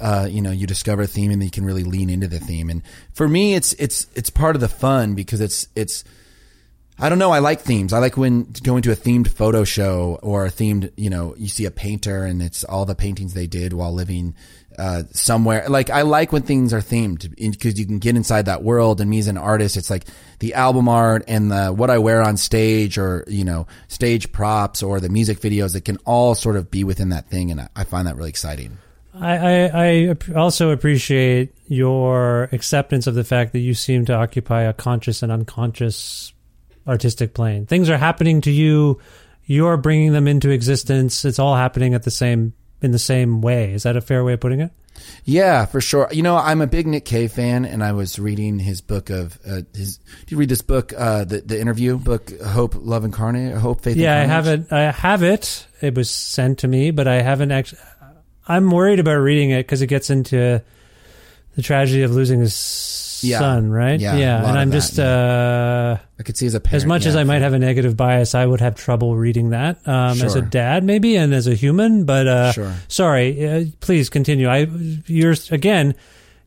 [0.01, 2.39] uh, you know you discover a theme and then you can really lean into the
[2.39, 2.71] theme.
[2.71, 2.83] And
[3.15, 6.05] for me it's it's it's part of the fun because it's it's
[7.01, 7.31] I don't know.
[7.31, 7.93] I like themes.
[7.93, 11.47] I like when going to a themed photo show or a themed, you know, you
[11.47, 14.35] see a painter and it's all the paintings they did while living
[14.79, 15.69] uh, somewhere.
[15.69, 19.01] Like I like when things are themed because you can get inside that world.
[19.01, 20.07] And me as an artist, it's like
[20.41, 24.83] the album art and the what I wear on stage, or you know, stage props
[24.83, 25.77] or the music videos.
[25.77, 28.31] It can all sort of be within that thing, and I, I find that really
[28.31, 28.79] exciting.
[29.15, 34.63] I, I, I also appreciate your acceptance of the fact that you seem to occupy
[34.63, 36.33] a conscious and unconscious
[36.89, 37.67] artistic plane.
[37.67, 39.01] Things are happening to you.
[39.45, 41.25] You're bringing them into existence.
[41.25, 43.73] It's all happening at the same in the same way.
[43.73, 44.71] Is that a fair way of putting it?
[45.25, 46.09] Yeah, for sure.
[46.11, 49.39] You know, I'm a big Nick Cave fan, and I was reading his book of
[49.47, 49.99] uh, his.
[49.99, 53.97] Do you read this book, uh, the the interview book, Hope, Love Incarnate, Hope, Faith?
[53.97, 54.73] Yeah, I have it.
[54.73, 55.67] I have it.
[55.81, 57.81] It was sent to me, but I haven't actually.
[58.47, 60.63] I'm worried about reading it because it gets into
[61.55, 62.55] the tragedy of losing his
[63.23, 63.39] Yeah.
[63.39, 63.99] son, right?
[63.99, 64.49] Yeah, yeah.
[64.49, 67.25] And I'm that, just uh, I could see as a parent, as much as I
[67.25, 70.85] might have a negative bias, I would have trouble reading that um, as a dad,
[70.85, 72.05] maybe, and as a human.
[72.05, 72.75] But uh, Sure.
[72.89, 74.49] sorry, uh, please continue.
[74.49, 74.67] I
[75.07, 75.95] you're again.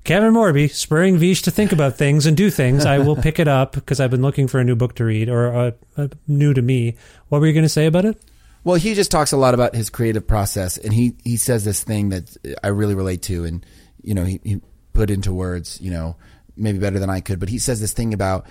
[0.03, 2.87] Kevin Morby spurring Vish to think about things and do things.
[2.87, 5.29] I will pick it up because I've been looking for a new book to read
[5.29, 6.97] or uh, uh, new to me.
[7.29, 8.19] What were you going to say about it?
[8.63, 11.83] Well, he just talks a lot about his creative process, and he he says this
[11.83, 13.63] thing that I really relate to, and
[14.01, 14.61] you know, he, he
[14.93, 16.15] put into words, you know,
[16.61, 18.45] maybe better than I could, but he says this thing about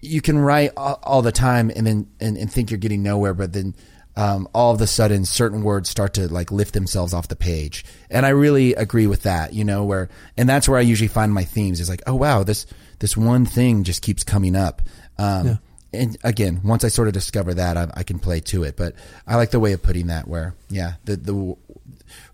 [0.00, 3.34] you can write all, all the time and then and, and think you're getting nowhere,
[3.34, 3.74] but then
[4.16, 7.84] um, all of a sudden certain words start to like lift themselves off the page,
[8.10, 9.52] and I really agree with that.
[9.52, 12.42] You know, where and that's where I usually find my themes is like, oh wow,
[12.42, 12.66] this
[12.98, 14.82] this one thing just keeps coming up.
[15.18, 15.46] Um,
[15.92, 18.76] And again, once I sort of discover that, I, I can play to it.
[18.76, 18.94] But
[19.26, 21.56] I like the way of putting that, where yeah, the the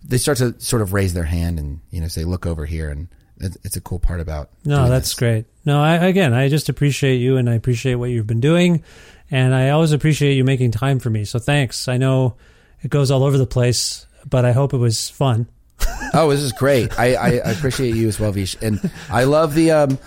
[0.04, 2.90] they start to sort of raise their hand and you know say, look over here,
[2.90, 3.08] and
[3.42, 4.50] it's, it's a cool part about.
[4.64, 5.18] No, that's this.
[5.18, 5.46] great.
[5.64, 8.82] No, I, again, I just appreciate you and I appreciate what you've been doing.
[9.30, 11.24] And I always appreciate you making time for me.
[11.24, 11.88] So thanks.
[11.88, 12.36] I know
[12.82, 15.48] it goes all over the place, but I hope it was fun.
[16.14, 16.98] Oh, this is great.
[16.98, 18.78] I, I, I appreciate you as well, Vish, and
[19.08, 19.70] I love the.
[19.70, 19.98] Um,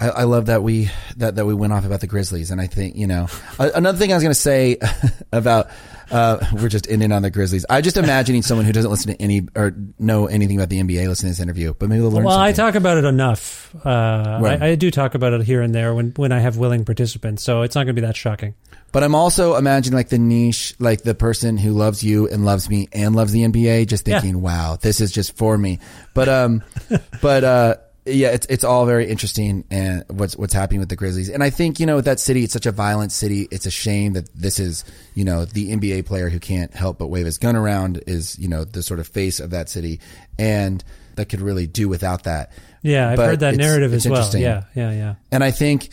[0.00, 2.66] I, I love that we that, that we went off about the Grizzlies, and I
[2.66, 3.28] think you know
[3.58, 4.78] another thing I was going to say
[5.32, 5.68] about
[6.10, 7.64] uh, we're just ending on the Grizzlies.
[7.68, 11.06] I'm just imagining someone who doesn't listen to any or know anything about the NBA
[11.08, 12.24] listen to this interview, but maybe they'll learn.
[12.24, 13.74] Well, I talk about it enough.
[13.84, 14.60] Uh, Right.
[14.62, 17.42] I, I do talk about it here and there when, when I have willing participants.
[17.42, 18.54] So it's not going to be that shocking.
[18.90, 22.70] But I'm also imagining like the niche, like the person who loves you and loves
[22.70, 24.20] me and loves the NBA, just Yeah.
[24.20, 25.78] thinking, "Wow, this is just for me."
[26.14, 26.62] But um,
[27.20, 27.74] but uh,
[28.08, 31.28] yeah, it's it's all very interesting and what's what's happening with the Grizzlies.
[31.28, 33.46] And I think you know with that city, it's such a violent city.
[33.50, 34.84] It's a shame that this is
[35.14, 38.48] you know the NBA player who can't help but wave his gun around is you
[38.48, 40.00] know the sort of face of that city,
[40.38, 40.82] and
[41.16, 42.52] that could really do without that.
[42.82, 44.36] Yeah, I've But heard that it's- narrative it's as well.
[44.36, 45.14] Yeah, yeah, yeah.
[45.32, 45.88] And I think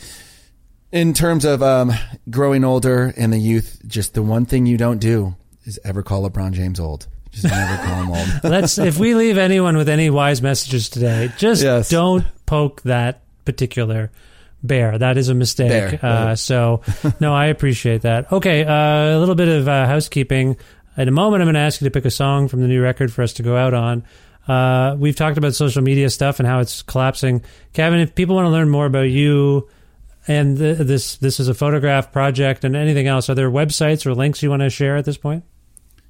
[0.92, 1.92] in terms of um,
[2.30, 5.34] growing older and the youth, just the one thing you don't do
[5.64, 7.08] is ever call LeBron James old.
[7.36, 8.28] Just never call old.
[8.44, 11.88] Let's if we leave anyone with any wise messages today, just Yes.
[11.90, 14.10] don't poke that particular
[14.62, 14.98] bear.
[14.98, 16.00] That is a mistake.
[16.00, 16.38] Bear, Uh, right.
[16.38, 16.82] so
[17.20, 18.32] no, I appreciate that.
[18.32, 20.56] Okay, uh, a little bit of uh, housekeeping.
[20.96, 22.82] In a moment, I'm going to ask you to pick a song from the new
[22.82, 24.02] record for us to go out on.
[24.48, 27.42] Uh, we've talked about social media stuff and how it's collapsing.
[27.74, 29.68] Kevin, if people want to learn more about you
[30.28, 34.14] and th- this this is a photograph project and anything else, are there websites or
[34.14, 35.44] links you want to share at this point?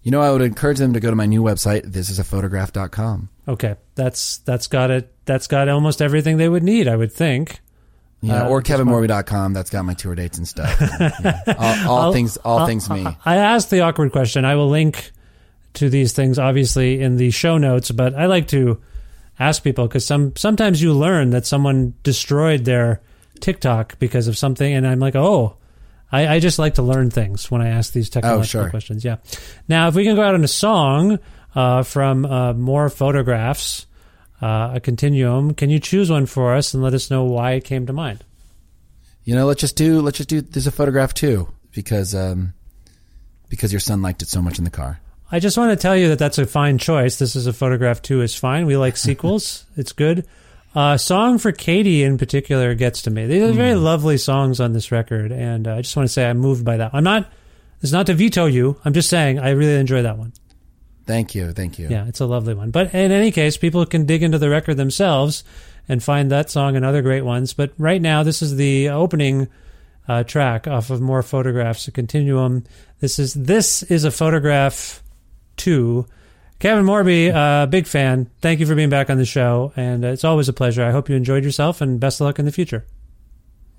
[0.07, 3.29] You know, I would encourage them to go to my new website, thisisaphotograph.com.
[3.49, 5.13] Okay, that's that's got it.
[5.25, 7.61] That's got almost everything they would need, I would think.
[8.21, 8.89] Yeah, Uh, or at this point.
[8.89, 9.53] kevinmorby.com.
[9.53, 10.81] That's got my tour dates and stuff.
[11.01, 11.43] Yeah.
[11.59, 13.05] All, all things, all I'll- things me.
[13.25, 14.45] I asked the awkward question.
[14.45, 15.11] I will link
[15.75, 18.81] to these things obviously in the show notes, but I like to
[19.41, 23.01] ask people because some sometimes you learn that someone destroyed their
[23.41, 25.57] TikTok because of something, and I'm like, oh.
[26.13, 28.71] I, I just like to learn things when I ask these technological Oh, sure.
[28.71, 29.05] questions.
[29.05, 29.17] Yeah.
[29.69, 31.19] Now, if we can go out on a song
[31.55, 33.87] uh, from uh, more photographs,
[34.41, 37.65] uh, a continuum, can you choose one for us and let us know why it
[37.65, 38.25] came to mind?
[39.25, 42.55] You know, let's just do, let's just do, there's a photograph too, because, um,
[43.49, 45.01] because your son liked it so much in the car.
[45.33, 47.19] I just want to tell you that that's a fine choice.
[47.19, 48.23] This is a photograph too.
[48.23, 48.67] is fine.
[48.67, 49.65] We like sequels.
[49.77, 50.25] it's good.
[50.77, 53.27] Uh, song for Katie in particular gets to me.
[53.27, 56.29] These are very lovely songs on this record, and uh, I just want to say
[56.29, 56.91] I'm moved by that.
[56.93, 57.33] I'm not.
[57.81, 58.79] It's not to veto you.
[58.85, 60.35] I'm just saying I really enjoy that one.
[61.07, 61.53] Thank you.
[61.53, 61.89] Thank you.
[61.89, 62.73] Yeah, it's a lovely one.
[62.73, 65.45] But in any case, people can dig into the record themselves
[65.89, 67.55] and find that song and other great ones.
[67.55, 69.49] But right now, this is the opening
[70.07, 72.65] uh, track off of More Photographs, a continuum.
[73.01, 75.03] This is this is a photograph
[75.57, 76.07] two.
[76.59, 78.31] Kevin Morby, uh, big fan.
[78.41, 80.83] Thank you for being back on the show, and it's always a pleasure.
[80.85, 82.87] I hope you enjoyed yourself, and best of luck in the future.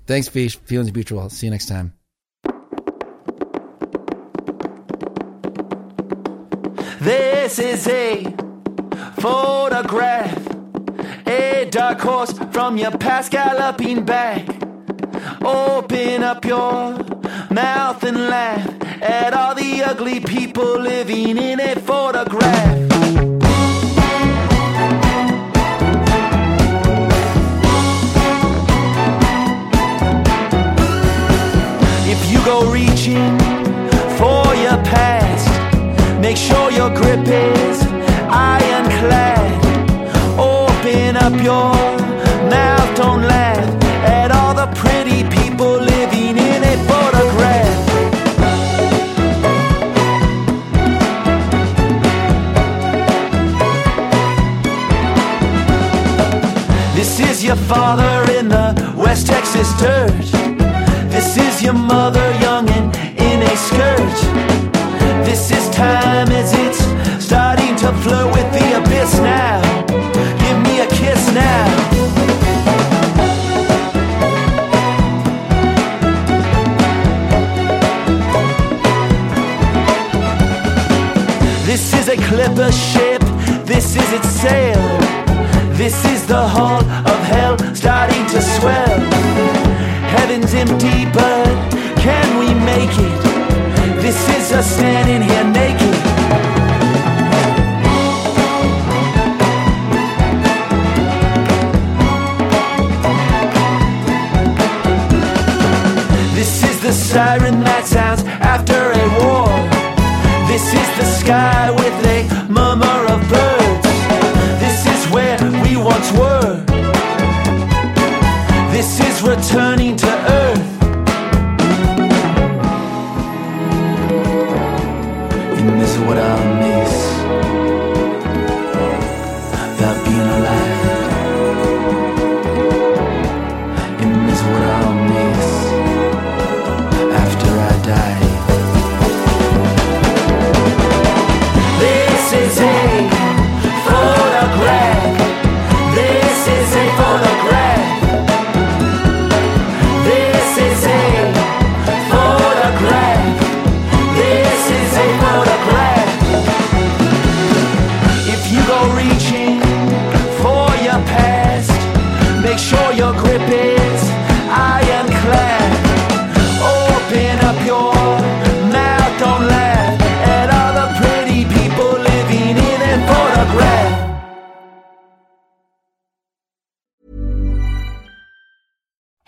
[0.06, 0.56] Thanks, Vish.
[0.60, 1.28] Feelings mutual.
[1.28, 1.92] See you next time.
[7.00, 8.24] This is a
[9.20, 10.46] photograph,
[11.26, 14.46] a dark horse from your past galloping back.
[15.42, 16.98] Open up your
[17.50, 22.78] mouth and laugh at all ugly people living in a photograph.
[32.06, 33.38] If you go reaching
[34.18, 35.48] for your past,
[36.20, 37.82] make sure your grip is
[38.30, 39.64] ironclad.
[40.38, 41.74] Open up your
[42.50, 43.47] mouth, don't laugh
[57.68, 60.10] father in the West Texas dirt.
[61.10, 64.18] This is your mother, young and in a skirt.
[65.26, 66.80] This is time as it's
[67.22, 69.60] starting to flirt with the abyss now.
[70.42, 71.68] Give me a kiss now.
[81.66, 83.20] This is a clipper ship,
[83.66, 85.18] this is its sail.
[85.78, 86.82] This is the hull
[90.28, 91.46] Heaven's empty, but
[91.96, 94.02] can we make it?
[94.02, 95.94] This is us standing here naked.
[106.34, 109.48] This is the siren that sounds after a war.
[110.46, 111.97] This is the sky with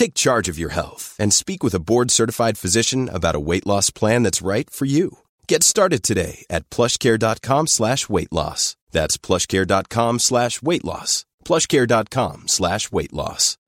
[0.00, 3.90] Take charge of your health and speak with a board-certified physician about a weight loss
[3.90, 5.18] plan that's right for you.
[5.46, 8.76] Get started today at plushcare.com slash weight loss.
[8.92, 11.26] That's plushcare.com slash weight loss.
[11.44, 13.58] plushcare.com slash weight loss.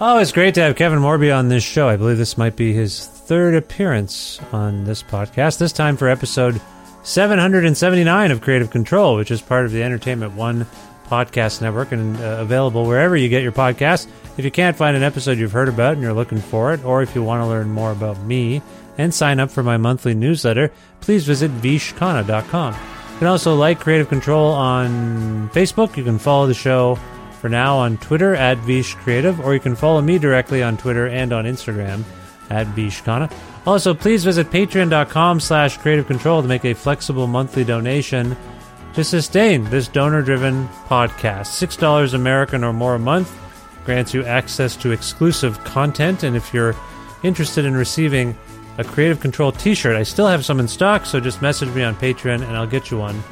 [0.00, 1.88] Oh, it's great to have Kevin Morby on this show.
[1.88, 6.60] I believe this might be his third appearance on this podcast, this time for episode
[7.02, 10.66] 779 of Kreative Kontrol, which is part of the Entertainment One
[11.06, 14.06] podcast network and uh, available wherever you get your podcasts.
[14.36, 17.02] If you can't find an episode you've heard about and you're looking for it, or
[17.02, 18.62] if you want to learn more about me
[18.96, 20.70] and sign up for my monthly newsletter,
[21.00, 22.74] please visit vishkhanna.com.
[22.74, 25.96] You can also like Kreative Kontrol on Facebook.
[25.96, 26.96] You can follow the show
[27.40, 31.06] for now on Twitter at Vish Creative, or you can follow me directly on Twitter
[31.06, 32.04] and on Instagram
[32.50, 33.32] at Vishkhanna.
[33.66, 38.36] Also, please visit patreon.com slash kreative kontrol to make a flexible monthly donation
[38.94, 41.48] to sustain this donor-driven podcast.
[41.68, 43.36] $6 American or more a month
[43.84, 46.74] grants you access to exclusive content, and if you're
[47.22, 48.36] interested in receiving
[48.78, 51.94] a Kreative Kontrol t-shirt, I still have some in stock, so just message me on
[51.94, 53.22] Patreon and I'll get you one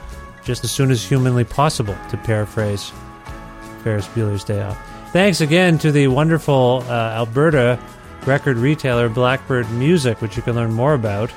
[0.45, 2.93] just as soon as humanly possible, to paraphrase
[3.83, 4.79] Ferris Bueller's Day Off.
[5.13, 7.79] Thanks again to the wonderful uh, Alberta
[8.27, 11.33] record retailer Blackbyrd Myoozik, which you can learn more about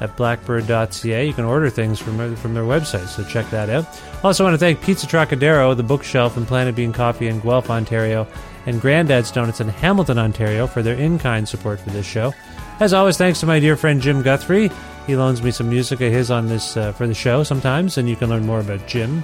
[0.00, 1.26] at blackbyrd.ca.
[1.26, 3.86] You can order things from, from their website, so check that out.
[4.24, 8.26] Also, want to thank Pizza Trokadero, the bookshelf, and Planet Bean Coffee in Guelph, Ontario,
[8.66, 12.34] and Grandad's Donuts in Hamilton, Ontario, for their in kind support for this show.
[12.80, 14.70] As always, thanks to my dear friend Jim Guthrie.
[15.06, 18.08] He loans me some music of his on this uh, for the show sometimes, and
[18.08, 19.22] you can learn more about Jim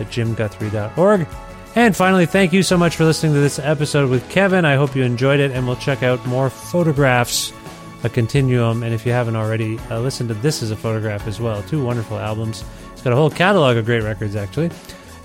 [0.00, 1.26] at jimguthrie.org.
[1.76, 4.64] And finally, thank you so much for listening to this episode with Kevin.
[4.64, 7.52] I hope you enjoyed it, and we'll check out more photographs,
[8.02, 8.82] a continuum.
[8.82, 11.62] And if you haven't already, uh, listen to This as a Photograph as well.
[11.64, 12.64] Two wonderful albums.
[12.92, 14.70] It's got a whole catalog of great records, actually.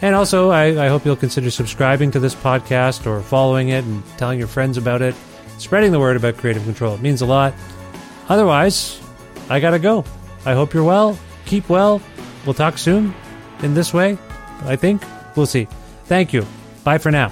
[0.02, 4.04] And also, I, I hope you'll consider subscribing to this podcast or following it and
[4.18, 5.16] telling your friends about it,
[5.58, 6.96] spreading the word about Kreative Kontrol.
[6.96, 7.54] It means a lot.
[8.28, 9.02] Otherwise,
[9.50, 10.04] I gotta go.
[10.46, 11.18] I hope you're well.
[11.46, 12.02] Keep well.
[12.46, 13.14] We'll talk soon
[13.64, 14.18] in this way,
[14.64, 15.02] I think.
[15.38, 15.70] We'll see.
[16.12, 16.46] Thank you.
[16.84, 17.32] Bye for now.